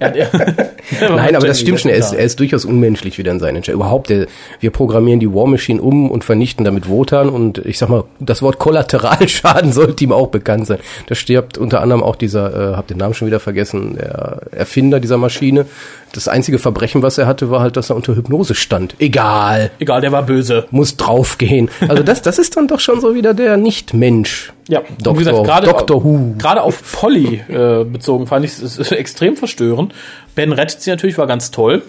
[0.00, 1.90] Er hat, Nein, aber das stimmt schon.
[1.90, 3.82] Er ist, er ist durchaus unmenschlich wieder in seinen Entscheidungen.
[3.82, 4.26] Überhaupt, der,
[4.58, 7.28] wir programmieren die War Machine um und vernichten damit Wotan.
[7.28, 10.78] Und ich sag mal, das Wort Kollateralschaden sollte ihm auch bekannt sein.
[11.06, 15.00] Da stirbt unter anderem auch dieser, äh, hab den Namen schon wieder vergessen, der Erfinder
[15.00, 15.66] dieser Maschine.
[16.12, 18.96] Das einzige Verbrechen, was er hatte, war halt, dass er unter Hypnose stand.
[18.98, 19.70] Egal.
[19.78, 20.66] Egal, der war böse.
[20.70, 21.70] Muss draufgehen.
[21.86, 24.52] Also das, das ist dann doch schon so wieder der Nicht-Mensch.
[24.70, 26.34] Ja, Doktor, wie gesagt, gerade Doctor Who.
[26.38, 29.92] gerade auf Polly äh, bezogen fand ich es extrem verstörend.
[30.34, 31.82] Ben rettet sie natürlich, war ganz toll.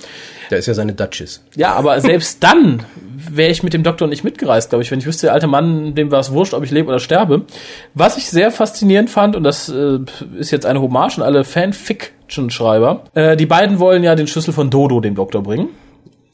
[0.50, 1.44] Der ist ja seine Duchess.
[1.56, 2.84] Ja, aber selbst dann
[3.16, 5.96] wäre ich mit dem Doktor nicht mitgereist, glaube ich, wenn ich wüsste, der alte Mann,
[5.96, 7.44] dem war es wurscht, ob ich lebe oder sterbe.
[7.94, 10.00] Was ich sehr faszinierend fand, und das äh,
[10.38, 14.70] ist jetzt eine Hommage an alle Fanfiction-Schreiber, äh, die beiden wollen ja den Schlüssel von
[14.70, 15.70] Dodo dem Doktor bringen.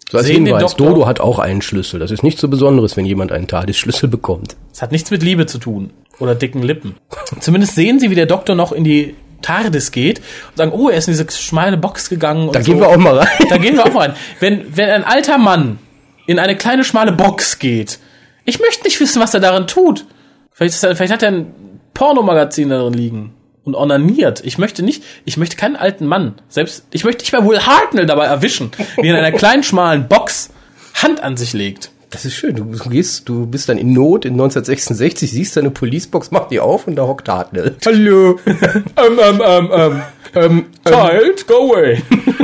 [0.10, 2.00] So als Hinweis, Dodo hat auch einen Schlüssel.
[2.00, 4.56] Das ist nichts so Besonderes, wenn jemand einen TARDIS-Schlüssel bekommt.
[4.72, 5.92] Es hat nichts mit Liebe zu tun.
[6.20, 6.96] Oder dicken Lippen.
[7.42, 10.98] Zumindest sehen sie, wie der Doktor noch in die TARDIS geht und sagen, oh, er
[10.98, 12.48] ist in diese schmale Box gegangen.
[12.48, 12.72] Und Da so.
[12.72, 13.28] gehen wir auch mal rein.
[13.50, 14.14] Da gehen wir auch rein.
[14.40, 15.80] Wenn, wenn ein alter Mann
[16.26, 18.00] in eine kleine schmale Box geht,
[18.46, 20.06] ich möchte nicht wissen, was er darin tut.
[20.52, 21.54] Vielleicht, ist er, vielleicht hat er ein
[21.94, 23.34] Pornomagazin darin liegen
[23.64, 24.42] und onaniert.
[24.46, 26.36] Ich möchte nicht, ich möchte keinen alten Mann.
[26.48, 30.08] Selbst, ich möchte nicht mal Will Hartnell dabei erwischen, wie er in einer kleinen schmalen
[30.08, 30.50] Box
[30.96, 31.92] Hand an sich legt.
[32.10, 32.56] Das ist schön.
[32.56, 36.88] Du gehst, du bist dann in Not in 1966, siehst deine Policebox, mach die auf
[36.88, 37.76] und da hockt Hartnell.
[37.86, 38.40] Hallo.
[38.46, 40.02] ähm, ähm, ähm, ähm,
[40.34, 42.02] ähm, Child, go away.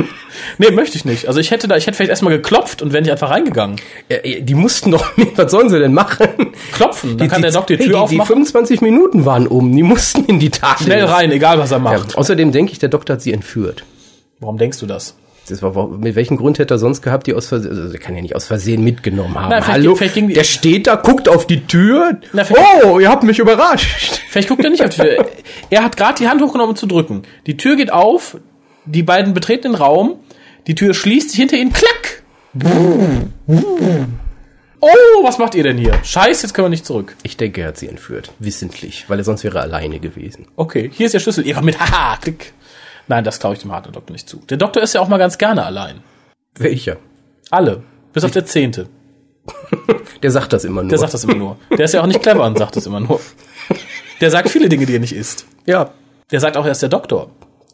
[0.58, 1.28] nee, möchte ich nicht.
[1.28, 3.76] Also ich hätte da, ich hätte vielleicht erstmal geklopft und wäre nicht einfach reingegangen.
[4.10, 6.28] Äh, Die mussten doch mit, was sollen sie denn machen?
[6.74, 8.34] Klopfen, dann kann der Doktor die hey, Tür die, die aufmachen.
[8.44, 10.84] 25 Minuten waren um, die mussten in die TARDIS.
[10.84, 12.18] Schnell rein, egal was er Ja, macht.
[12.18, 13.82] außerdem denke ich, der Doktor hat sie entführt.
[14.40, 15.14] Warum denkst du das?
[15.48, 18.14] Das war, mit welchem Grund hätte er sonst gehabt, die aus Versehen, also der kann
[18.16, 19.50] ja nicht aus Versehen mitgenommen haben.
[19.50, 22.18] Nein, vielleicht Hallo, ging- vielleicht ging die- der steht da, guckt auf die Tür.
[22.32, 22.44] Na,
[22.84, 24.20] oh, ihr habt mich überrascht.
[24.30, 25.26] Vielleicht guckt er nicht auf die Tür.
[25.70, 27.22] Er hat gerade die Hand hochgenommen, um zu drücken.
[27.46, 28.38] Die Tür geht auf,
[28.86, 30.16] die beiden betreten den Raum,
[30.66, 32.22] die Tür schließt sich hinter ihnen, klack!
[34.80, 34.88] Oh,
[35.22, 35.98] was macht ihr denn hier?
[36.02, 37.16] Scheiße, jetzt können wir nicht zurück.
[37.22, 38.32] Ich denke, er hat sie entführt.
[38.38, 40.46] Wissentlich, weil er sonst wäre alleine gewesen.
[40.56, 41.46] Okay, hier ist der Schlüssel.
[41.46, 42.52] Ihr kommt mit, haha, klick.
[43.08, 44.38] Nein, das traue ich dem harten Doktor nicht zu.
[44.48, 46.02] Der Doktor ist ja auch mal ganz gerne allein.
[46.56, 46.96] Welcher?
[47.50, 47.82] Alle.
[48.12, 48.88] Bis auf der Zehnte.
[50.22, 50.88] Der sagt das immer nur.
[50.88, 51.56] Der sagt das immer nur.
[51.70, 53.20] Der ist ja auch nicht clever und sagt das immer nur.
[54.20, 55.46] Der sagt viele Dinge, die er nicht ist.
[55.66, 55.90] ja,
[56.30, 57.30] Der sagt auch, er ist der Doktor.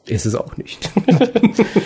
[0.06, 0.90] Ist es auch nicht.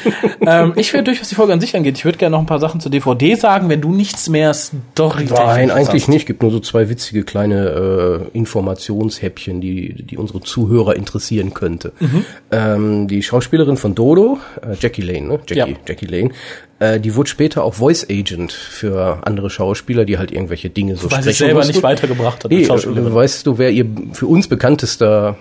[0.46, 1.98] ähm, ich werde durch, was die Folge an sich angeht.
[1.98, 5.26] Ich würde gerne noch ein paar Sachen zur DVD sagen, wenn du nichts mehr story
[5.30, 6.26] Nein, eigentlich nicht.
[6.26, 11.92] Gibt nur so zwei witzige kleine äh, Informationshäppchen, die, die unsere Zuhörer interessieren könnte.
[12.00, 12.24] Mhm.
[12.50, 15.40] Ähm, die Schauspielerin von Dodo, äh, Jackie Lane, ne?
[15.46, 15.78] Jackie, Ja.
[15.86, 16.30] Jackie Lane,
[16.78, 21.10] äh, die wurde später auch Voice Agent für andere Schauspieler, die halt irgendwelche Dinge so
[21.10, 21.72] Weil sprechen sie selber mussten.
[21.72, 22.50] nicht weitergebracht hat.
[22.50, 22.68] Nee, äh,
[23.14, 25.36] weißt du, wer ihr für uns bekanntester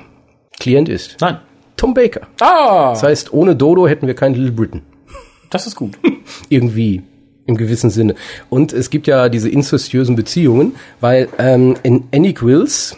[0.60, 1.18] Klient ist?
[1.20, 1.40] Nein.
[1.78, 2.22] Tom Baker.
[2.40, 4.82] Ah, Das heißt, ohne Dodo hätten wir kein Little Britain.
[5.50, 5.98] das ist gut.
[6.50, 7.02] Irgendwie.
[7.46, 8.16] Im gewissen Sinne.
[8.50, 12.98] Und es gibt ja diese incestuösen Beziehungen, weil ähm, in Annie Quills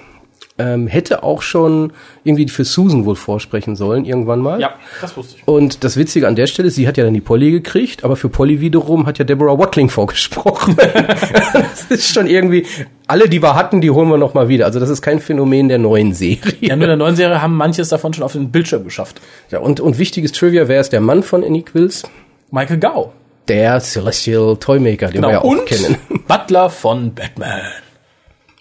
[0.57, 1.91] ähm, hätte auch schon
[2.23, 4.59] irgendwie für Susan wohl vorsprechen sollen, irgendwann mal.
[4.61, 5.47] Ja, das wusste ich.
[5.47, 8.29] Und das Witzige an der Stelle, sie hat ja dann die Polly gekriegt, aber für
[8.29, 10.77] Polly wiederum hat ja Deborah Watling vorgesprochen.
[11.53, 12.65] das ist schon irgendwie,
[13.07, 14.65] alle, die wir hatten, die holen wir noch mal wieder.
[14.65, 16.53] Also das ist kein Phänomen der neuen Serie.
[16.61, 19.19] Ja, nur in der neuen Serie haben manches davon schon auf den Bildschirm geschafft.
[19.51, 22.03] Ja, und, und wichtiges Trivia, wer ist der Mann von Annie Quills?
[22.51, 23.11] Michael Gau.
[23.49, 25.59] Der Celestial Toymaker, den wir ja auch Genau.
[25.59, 25.97] Und kennen.
[26.27, 27.61] Butler von Batman.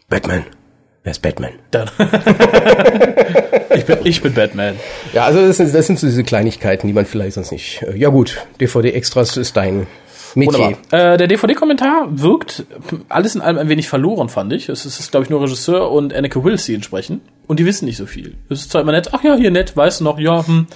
[0.09, 0.45] Batman.
[1.05, 1.53] Wer ist Batman?
[3.77, 4.77] Ich, bin, ich bin Batman.
[5.13, 7.83] Ja, also das sind, das sind so diese Kleinigkeiten, die man vielleicht sonst nicht.
[7.83, 9.89] äh, Ja gut, DVD-Extras ist dein.
[10.35, 10.73] Wunderbar.
[10.91, 12.65] Äh, der DVD-Kommentar wirkt
[13.09, 14.69] alles in allem ein wenig verloren, fand ich.
[14.69, 17.21] Es ist, glaube ich, nur Regisseur und Anneke Wills, die ihn sprechen.
[17.47, 18.35] Und die wissen nicht so viel.
[18.49, 20.67] Es ist zwar immer nett, ach ja, hier nett, weißt du noch, ja, hm.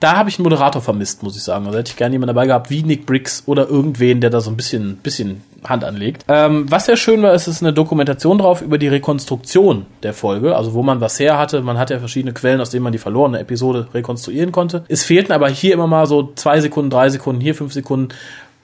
[0.00, 1.66] Da habe ich einen Moderator vermisst, muss ich sagen.
[1.66, 4.50] Also hätte ich gerne jemanden dabei gehabt, wie Nick Briggs oder irgendwen, der da so
[4.50, 6.24] ein bisschen, bisschen Hand anlegt.
[6.28, 10.14] Ähm, was sehr schön war, ist, es ist eine Dokumentation drauf über die Rekonstruktion der
[10.14, 11.62] Folge, also wo man was her hatte.
[11.62, 14.84] Man hatte ja verschiedene Quellen, aus denen man die verlorene Episode rekonstruieren konnte.
[14.88, 18.08] Es fehlten aber hier immer mal so zwei Sekunden, drei Sekunden, hier fünf Sekunden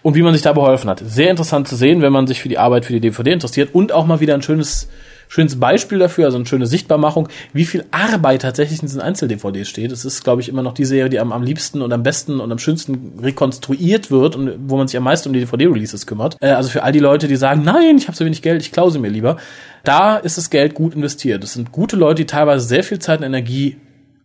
[0.02, 1.02] und wie man sich da beholfen hat.
[1.04, 3.92] Sehr interessant zu sehen, wenn man sich für die Arbeit für die DVD interessiert und
[3.92, 4.88] auch mal wieder ein schönes
[5.30, 9.92] schönes Beispiel dafür, also eine schöne Sichtbarmachung, wie viel Arbeit tatsächlich in diesen Einzel-DVDs steht.
[9.92, 12.40] Es ist, glaube ich, immer noch die Serie, die am, am liebsten und am besten
[12.40, 16.36] und am schönsten rekonstruiert wird und wo man sich am meisten um die DVD-Releases kümmert.
[16.40, 18.72] Äh, also für all die Leute, die sagen, nein, ich habe so wenig Geld, ich
[18.72, 19.36] klaue sie mir lieber.
[19.84, 21.44] Da ist das Geld gut investiert.
[21.44, 23.76] Das sind gute Leute, die teilweise sehr viel Zeit und Energie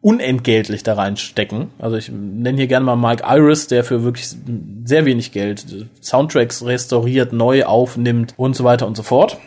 [0.05, 1.71] unentgeltlich da reinstecken.
[1.79, 4.35] Also ich nenne hier gerne mal Mike Iris, der für wirklich
[4.83, 5.65] sehr wenig Geld
[5.99, 9.39] Soundtracks restauriert, neu aufnimmt und so weiter und so fort.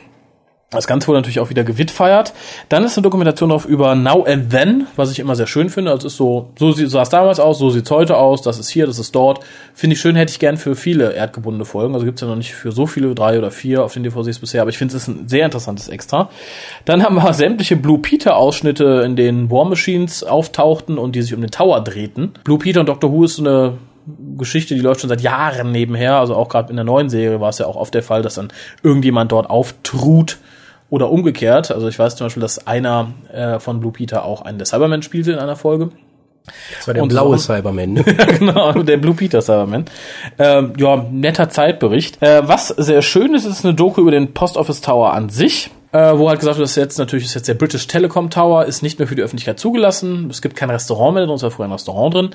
[0.71, 2.35] Das Ganze wurde natürlich auch wieder gewitfeiert.
[2.69, 5.91] Dann ist eine Dokumentation drauf über Now and Then, was ich immer sehr schön finde.
[5.91, 8.69] Also es ist so, so sah es damals aus, so sieht's heute aus, das ist
[8.69, 9.41] hier, das ist dort.
[9.73, 11.95] Finde ich schön, hätte ich gern für viele erdgebundene Folgen.
[11.95, 14.61] Also gibt's ja noch nicht für so viele, drei oder vier auf den DVDs bisher,
[14.61, 16.29] aber ich finde es ist ein sehr interessantes Extra.
[16.85, 21.33] Dann haben wir sämtliche Blue Peter Ausschnitte, in denen War Machines auftauchten und die sich
[21.33, 22.35] um den Tower drehten.
[22.45, 23.79] Blue Peter und Doctor Who ist eine
[24.37, 26.17] Geschichte, die läuft schon seit Jahren nebenher.
[26.17, 28.35] Also auch gerade in der neuen Serie war es ja auch oft der Fall, dass
[28.35, 28.49] dann
[28.83, 30.37] irgendjemand dort auftrut
[30.91, 31.71] oder umgekehrt.
[31.71, 35.03] Also ich weiß zum Beispiel, dass einer äh, von Blue Peter auch einen der Cybermen
[35.03, 35.91] spielte in einer Folge.
[36.77, 37.93] Das war der und blaue so, Cyberman.
[37.95, 38.05] Ne?
[38.05, 39.85] genau, der Blue Peter Cyberman.
[40.39, 42.23] Ähm, ja, netter Zeitbericht.
[42.23, 45.71] Äh, was sehr schön ist, ist eine Doku über den Post Office Tower an sich
[45.93, 48.83] äh, wo halt gesagt wird, dass jetzt natürlich ist jetzt der British Telecom Tower ist
[48.83, 50.29] nicht mehr für die Öffentlichkeit zugelassen.
[50.31, 52.31] Es gibt kein Restaurant mehr drin, es war früher ein Restaurant drin.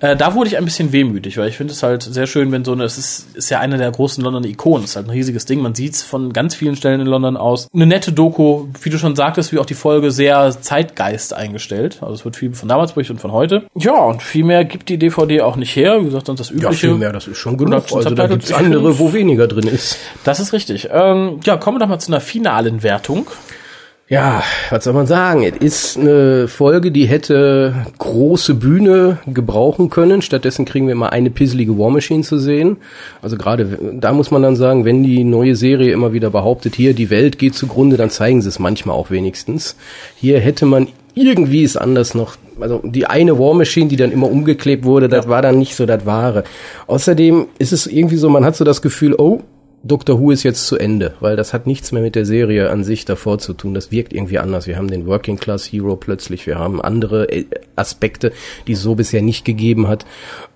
[0.00, 2.64] Äh, da wurde ich ein bisschen wehmütig, weil ich finde es halt sehr schön, wenn
[2.64, 5.10] so eine, es ist, ist ja eine der großen Londoner Ikonen, es ist halt ein
[5.10, 7.68] riesiges Ding, man sieht es von ganz vielen Stellen in London aus.
[7.74, 11.98] Eine nette Doku, wie du schon sagtest, wie auch die Folge sehr Zeitgeist eingestellt.
[12.02, 13.64] Also es wird viel von damals berichtet und von heute.
[13.74, 16.00] Ja, und viel mehr gibt die DVD auch nicht her.
[16.00, 16.66] Wie gesagt, sonst das übliche.
[16.66, 17.84] Ja, viel mehr, das ist schon genug.
[17.92, 19.96] Also da gibt's andere, wo weniger drin ist.
[20.24, 20.88] Das ist richtig.
[20.92, 22.97] Ähm, ja, kommen wir doch mal zu einer finalen Wertung.
[22.98, 23.26] Bewertung?
[24.10, 25.42] Ja, was soll man sagen?
[25.42, 30.22] Es ist eine Folge, die hätte große Bühne gebrauchen können.
[30.22, 32.78] Stattdessen kriegen wir immer eine pisselige War Machine zu sehen.
[33.20, 36.94] Also gerade da muss man dann sagen, wenn die neue Serie immer wieder behauptet, hier
[36.94, 39.76] die Welt geht zugrunde, dann zeigen sie es manchmal auch wenigstens.
[40.16, 44.28] Hier hätte man irgendwie es anders noch also die eine War Machine, die dann immer
[44.28, 46.44] umgeklebt wurde, das war dann nicht so das Wahre.
[46.86, 49.42] Außerdem ist es irgendwie so, man hat so das Gefühl, oh,
[49.84, 52.82] Doctor Who ist jetzt zu Ende, weil das hat nichts mehr mit der Serie an
[52.82, 53.74] sich davor zu tun.
[53.74, 54.66] Das wirkt irgendwie anders.
[54.66, 57.44] Wir haben den Working Class Hero plötzlich, wir haben andere äh,
[57.76, 58.32] Aspekte,
[58.66, 60.04] die es so bisher nicht gegeben hat.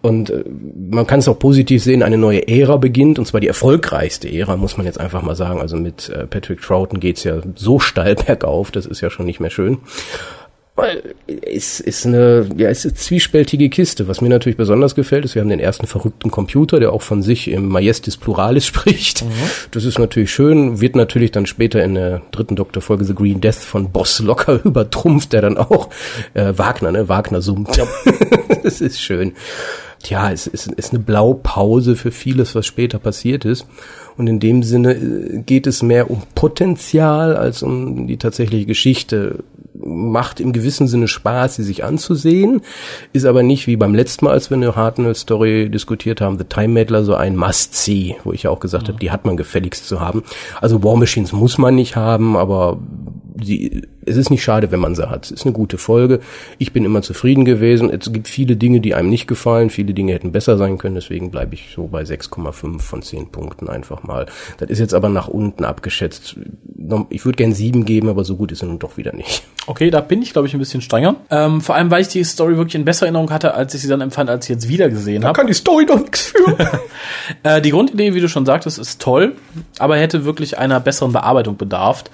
[0.03, 0.45] Und äh,
[0.91, 4.57] man kann es auch positiv sehen, eine neue Ära beginnt, und zwar die erfolgreichste Ära,
[4.57, 5.61] muss man jetzt einfach mal sagen.
[5.61, 9.39] Also mit äh, Patrick Troughton geht's ja so steil bergauf, das ist ja schon nicht
[9.39, 9.79] mehr schön.
[10.75, 14.09] Weil es ist eine, ja, ist eine zwiespältige Kiste.
[14.09, 17.23] Was mir natürlich besonders gefällt, ist, wir haben den ersten verrückten Computer, der auch von
[17.23, 19.23] sich im Majestis Pluralis spricht.
[19.23, 19.31] Mhm.
[19.70, 23.57] Das ist natürlich schön, wird natürlich dann später in der dritten Doktorfolge The Green Death
[23.57, 25.91] von Boss locker übertrumpft, der dann auch
[26.33, 27.77] äh, Wagner, ne, Wagner summt.
[27.77, 27.87] Ja.
[28.62, 29.35] das ist schön.
[30.03, 33.66] Tja, es ist, ist eine Blaupause für vieles, was später passiert ist.
[34.16, 39.45] Und in dem Sinne äh, geht es mehr um Potenzial als um die tatsächliche Geschichte
[39.75, 42.61] macht im gewissen Sinne Spaß, sie sich anzusehen,
[43.12, 46.68] ist aber nicht wie beim letzten Mal, als wir eine Hartnell-Story diskutiert haben, The Time
[46.68, 48.89] Meddler, so ein Must-See, wo ich ja auch gesagt mhm.
[48.89, 50.23] habe, die hat man gefälligst zu haben.
[50.61, 52.79] Also War Machines muss man nicht haben, aber
[53.41, 55.26] sie, es ist nicht schade, wenn man sie hat.
[55.26, 56.20] Es ist eine gute Folge.
[56.59, 57.91] Ich bin immer zufrieden gewesen.
[57.91, 59.70] Es gibt viele Dinge, die einem nicht gefallen.
[59.70, 60.95] Viele Dinge hätten besser sein können.
[60.95, 64.26] Deswegen bleibe ich so bei 6,5 von 10 Punkten einfach mal.
[64.59, 66.37] Das ist jetzt aber nach unten abgeschätzt.
[67.11, 69.43] Ich würde gern 7 geben, aber so gut ist er nun doch wieder nicht.
[69.66, 71.16] Okay, da bin ich, glaube ich, ein bisschen strenger.
[71.30, 73.89] Ähm, vor allem, weil ich die Story wirklich in besserer Erinnerung hatte, als ich sie
[73.89, 75.35] dann empfand, als ich jetzt wieder gesehen habe.
[75.35, 76.57] Da kann die Story doch nichts für.
[77.45, 79.37] äh, die Grundidee, wie du schon sagtest, ist toll,
[79.78, 82.05] aber hätte wirklich einer besseren Bearbeitung bedarf.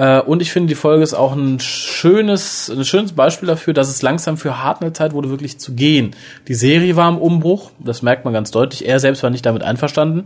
[0.00, 3.90] Äh, und ich finde, die Folge ist auch ein schönes, ein schönes Beispiel dafür, dass
[3.90, 6.16] es langsam für Hartnell Zeit wurde, wirklich zu gehen.
[6.48, 8.88] Die Serie war im Umbruch, das merkt man ganz deutlich.
[8.88, 10.24] Er selbst war nicht damit einverstanden.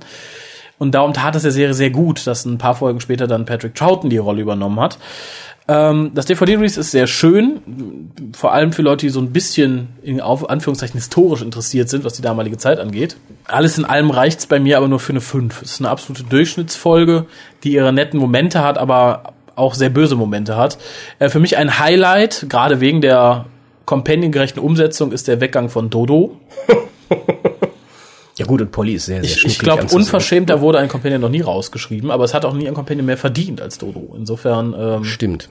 [0.79, 3.75] Und darum tat es der Serie sehr gut, dass ein paar Folgen später dann Patrick
[3.75, 4.99] Troughton die Rolle übernommen hat.
[5.67, 10.21] Ähm, das DVD-Release ist sehr schön, vor allem für Leute, die so ein bisschen in
[10.21, 13.17] auf Anführungszeichen historisch interessiert sind, was die damalige Zeit angeht.
[13.47, 15.63] Alles in allem reicht's bei mir aber nur für eine 5.
[15.63, 17.27] Es ist eine absolute Durchschnittsfolge,
[17.65, 20.79] die ihre netten Momente hat, aber auch sehr böse Momente hat.
[21.19, 23.47] Äh, für mich ein Highlight, gerade wegen der
[23.87, 26.41] companion-gerechten Umsetzung, ist der Weggang von Dodo.
[28.37, 31.29] Ja gut, und Polly ist sehr, sehr Ich, ich glaube, unverschämter wurde ein Companion noch
[31.29, 34.13] nie rausgeschrieben, aber es hat auch nie ein Companion mehr verdient als Dodo.
[34.17, 35.49] Insofern ähm, Stimmt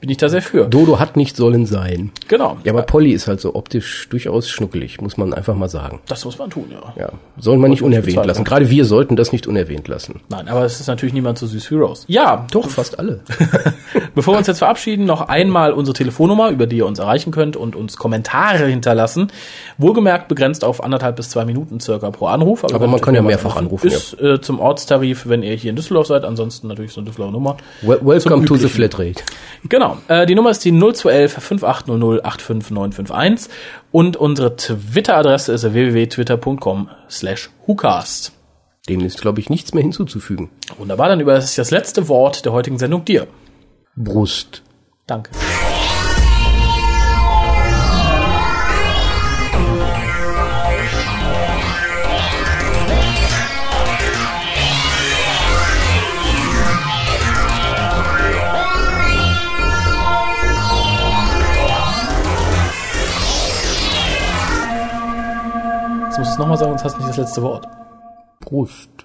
[0.00, 0.66] bin ich da sehr für.
[0.66, 2.12] Dodo hat nicht sollen sein.
[2.28, 2.56] Genau.
[2.64, 6.00] Ja, aber Polly ist halt so optisch durchaus schnuckelig, muss man einfach mal sagen.
[6.08, 6.92] Das muss man tun, ja.
[6.96, 8.44] Ja, soll man nicht unerwähnt lassen.
[8.44, 10.20] Gerade wir sollten das nicht unerwähnt lassen.
[10.28, 12.04] Nein, aber es ist natürlich niemand so süß wie Rose.
[12.06, 12.46] Ja.
[12.50, 13.20] Doch, fast alle.
[14.14, 17.56] Bevor wir uns jetzt verabschieden, noch einmal unsere Telefonnummer, über die ihr uns erreichen könnt
[17.56, 19.28] und uns Kommentare hinterlassen.
[19.78, 22.64] Wohlgemerkt begrenzt auf anderthalb bis zwei Minuten circa pro Anruf.
[22.64, 23.88] Aber, aber man kann ja mehrfach anrufen.
[23.88, 24.34] Ist ja.
[24.34, 26.24] äh, zum Ortstarif, wenn ihr hier in Düsseldorf seid.
[26.24, 27.56] Ansonsten natürlich so eine Düsseldorfer Nummer.
[27.82, 29.22] Well, welcome to the Flatrate.
[29.68, 29.98] Genau.
[30.08, 33.50] Äh, die Nummer ist die 0211 5800 85951
[33.92, 38.32] und unsere Twitter-Adresse ist www.twitter.com slash whocast.
[38.88, 40.50] Dem ist, glaube ich, nichts mehr hinzuzufügen.
[40.78, 43.26] Wunderbar, dann überlasse ich das letzte Wort der heutigen Sendung dir.
[43.96, 44.62] Brust.
[45.06, 45.30] Danke.
[66.16, 67.68] Jetzt musst du es nochmal sagen, sonst hast du nicht das letzte Wort.
[68.40, 68.95] Prost.